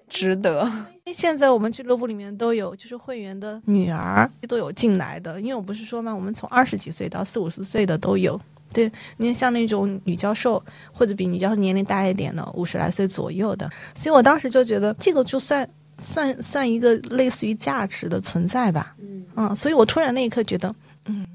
[0.08, 0.70] 值得。
[1.14, 8.40] 现在我们俱乐部里面都有，就是会员的女儿都有进来的，因为我不是说嘛，我们从二十几岁到四五十岁的都有。
[8.74, 18.94] 对，你看像那种女教授，或者比女教授年龄大一点的，五十来岁左右的，所以我当时就觉得这个就算算算一个类似于价值的存在吧。
[19.36, 20.76] 嗯，所以我突然那一刻觉得，
[21.06, 21.26] 嗯，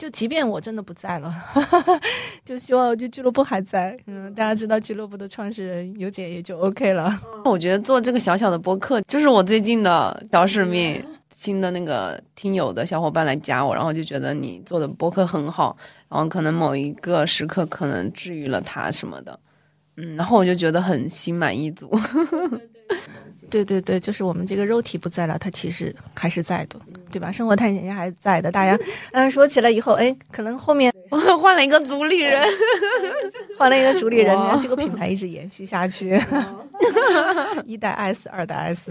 [0.00, 1.30] 就即便我真的不在了，
[2.42, 3.94] 就希望就俱乐部还在。
[4.06, 7.14] 嗯，大家知道俱乐部的创始人尤姐也就 OK 了。
[7.44, 11.04] 我觉得做这个小小的播客，就是我最近的小使命。
[11.32, 15.74] 新的那个听友的小伙伴来加我，然后就觉得你做的播客很好，
[16.08, 19.38] 然后可能某一个时刻可能治愈了他什么的，
[19.96, 21.88] 嗯，然后我就觉得很心满意足。
[23.48, 26.78] 对对对，就是我们这个肉体不在了，它其实还是在的，
[27.10, 27.30] 对吧？
[27.32, 28.78] 生活探险家还在的，大家
[29.12, 30.92] 嗯说起来以后，哎，可能后面
[31.40, 32.42] 换了一个主理人，
[33.58, 36.18] 换了一个主理人， 哇让这个品牌一直延续下去，
[37.66, 38.90] 一代 S，二代 S。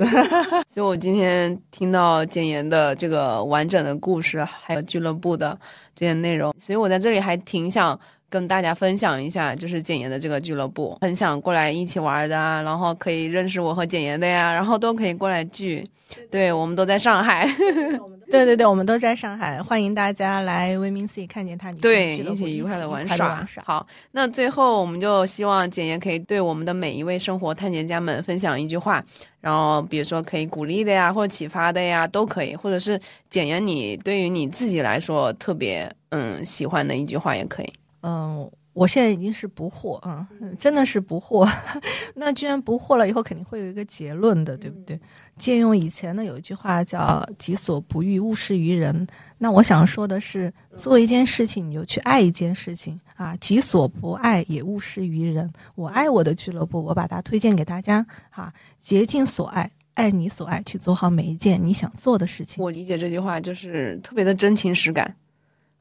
[0.68, 5.58] 所以我今天听到简言的这个完整的故事，还有俱乐部的
[5.96, 8.00] 这些内容，所以我在这里还挺想
[8.30, 15.86] 跟大家分享一下，就是简言的这个俱乐部，很想过来一起玩的啊，然后可以认识我和简言的呀，然后都可以过来聚。
[16.32, 17.48] 对，我们都在上海，
[18.32, 23.28] 对对对，我们都在上海，欢迎大家来威明 C 看见他女性对，一起愉快的玩玩耍。
[23.28, 23.64] 玩耍。
[23.64, 29.04] 好，那最后我们就希望简言可以对我们的每一位生活探险家们分享一句话，
[29.40, 33.00] 然后比如说可以鼓励的呀，或者启发的呀，都可以，或者是
[33.30, 37.72] 简言你对于你自己来说特别嗯喜欢的一句话也可以。
[38.02, 41.50] 嗯，我现在已经是不惑啊、嗯，真的是不惑。
[42.16, 45.00] 那既然不惑了，以后肯定会有一个结论的，对不对？
[45.38, 49.08] 借用以前的有一句话叫“己所不欲，勿施于人”。
[49.40, 55.52] 那我想说的是，做一件事情，你就去爱一件事情啊，己所不爱，也勿施于人。
[55.76, 62.62] 我爱我的俱乐部，我把它推荐给大家啊，竭尽所爱，爱你所爱，去做好每一件你想做的事情。
[62.64, 65.16] 我理解这句话就是特别的真情实感，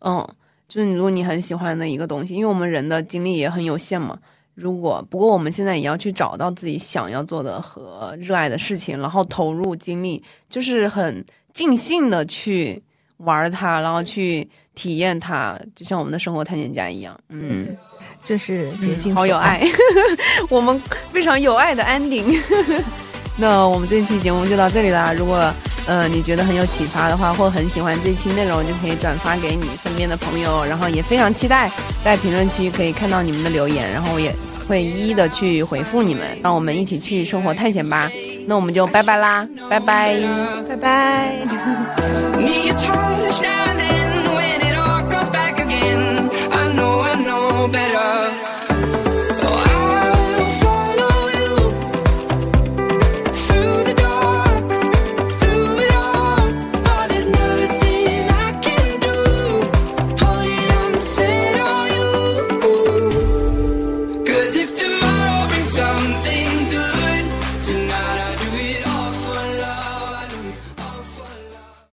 [0.01, 0.27] 嗯，
[0.69, 4.19] 就是你如果你很喜欢的一个东西，因为我们人的精力也很有限嘛。
[4.55, 12.83] 如果不过我们现在也要去找到自己想要做的和热爱的事情，然后投入精力，就是很尽兴的去
[13.19, 17.69] 玩它，然后去体验它，就像我们的生活探险家一样，嗯，
[18.25, 18.69] 这是
[19.15, 19.65] 好有爱，
[20.51, 20.79] 我们
[21.13, 22.37] 非常有爱的 ending。
[23.41, 25.15] 那我们这期节目就到这里啦。
[25.17, 25.53] 如果
[25.87, 30.65] 呃你觉得很有启发的话，或很喜欢这期内容，就可以转发给你身边的朋友。
[30.65, 31.71] 然后也非常期待
[32.05, 34.35] 在评论区可以看到你们的留言，然后我也
[34.69, 36.25] 会一一的去回复你们。
[36.43, 38.11] 让我们一起去生活探险吧。
[38.47, 40.17] 那我们就拜拜啦，拜拜，
[40.69, 41.33] 拜拜。
[47.71, 48.38] Better.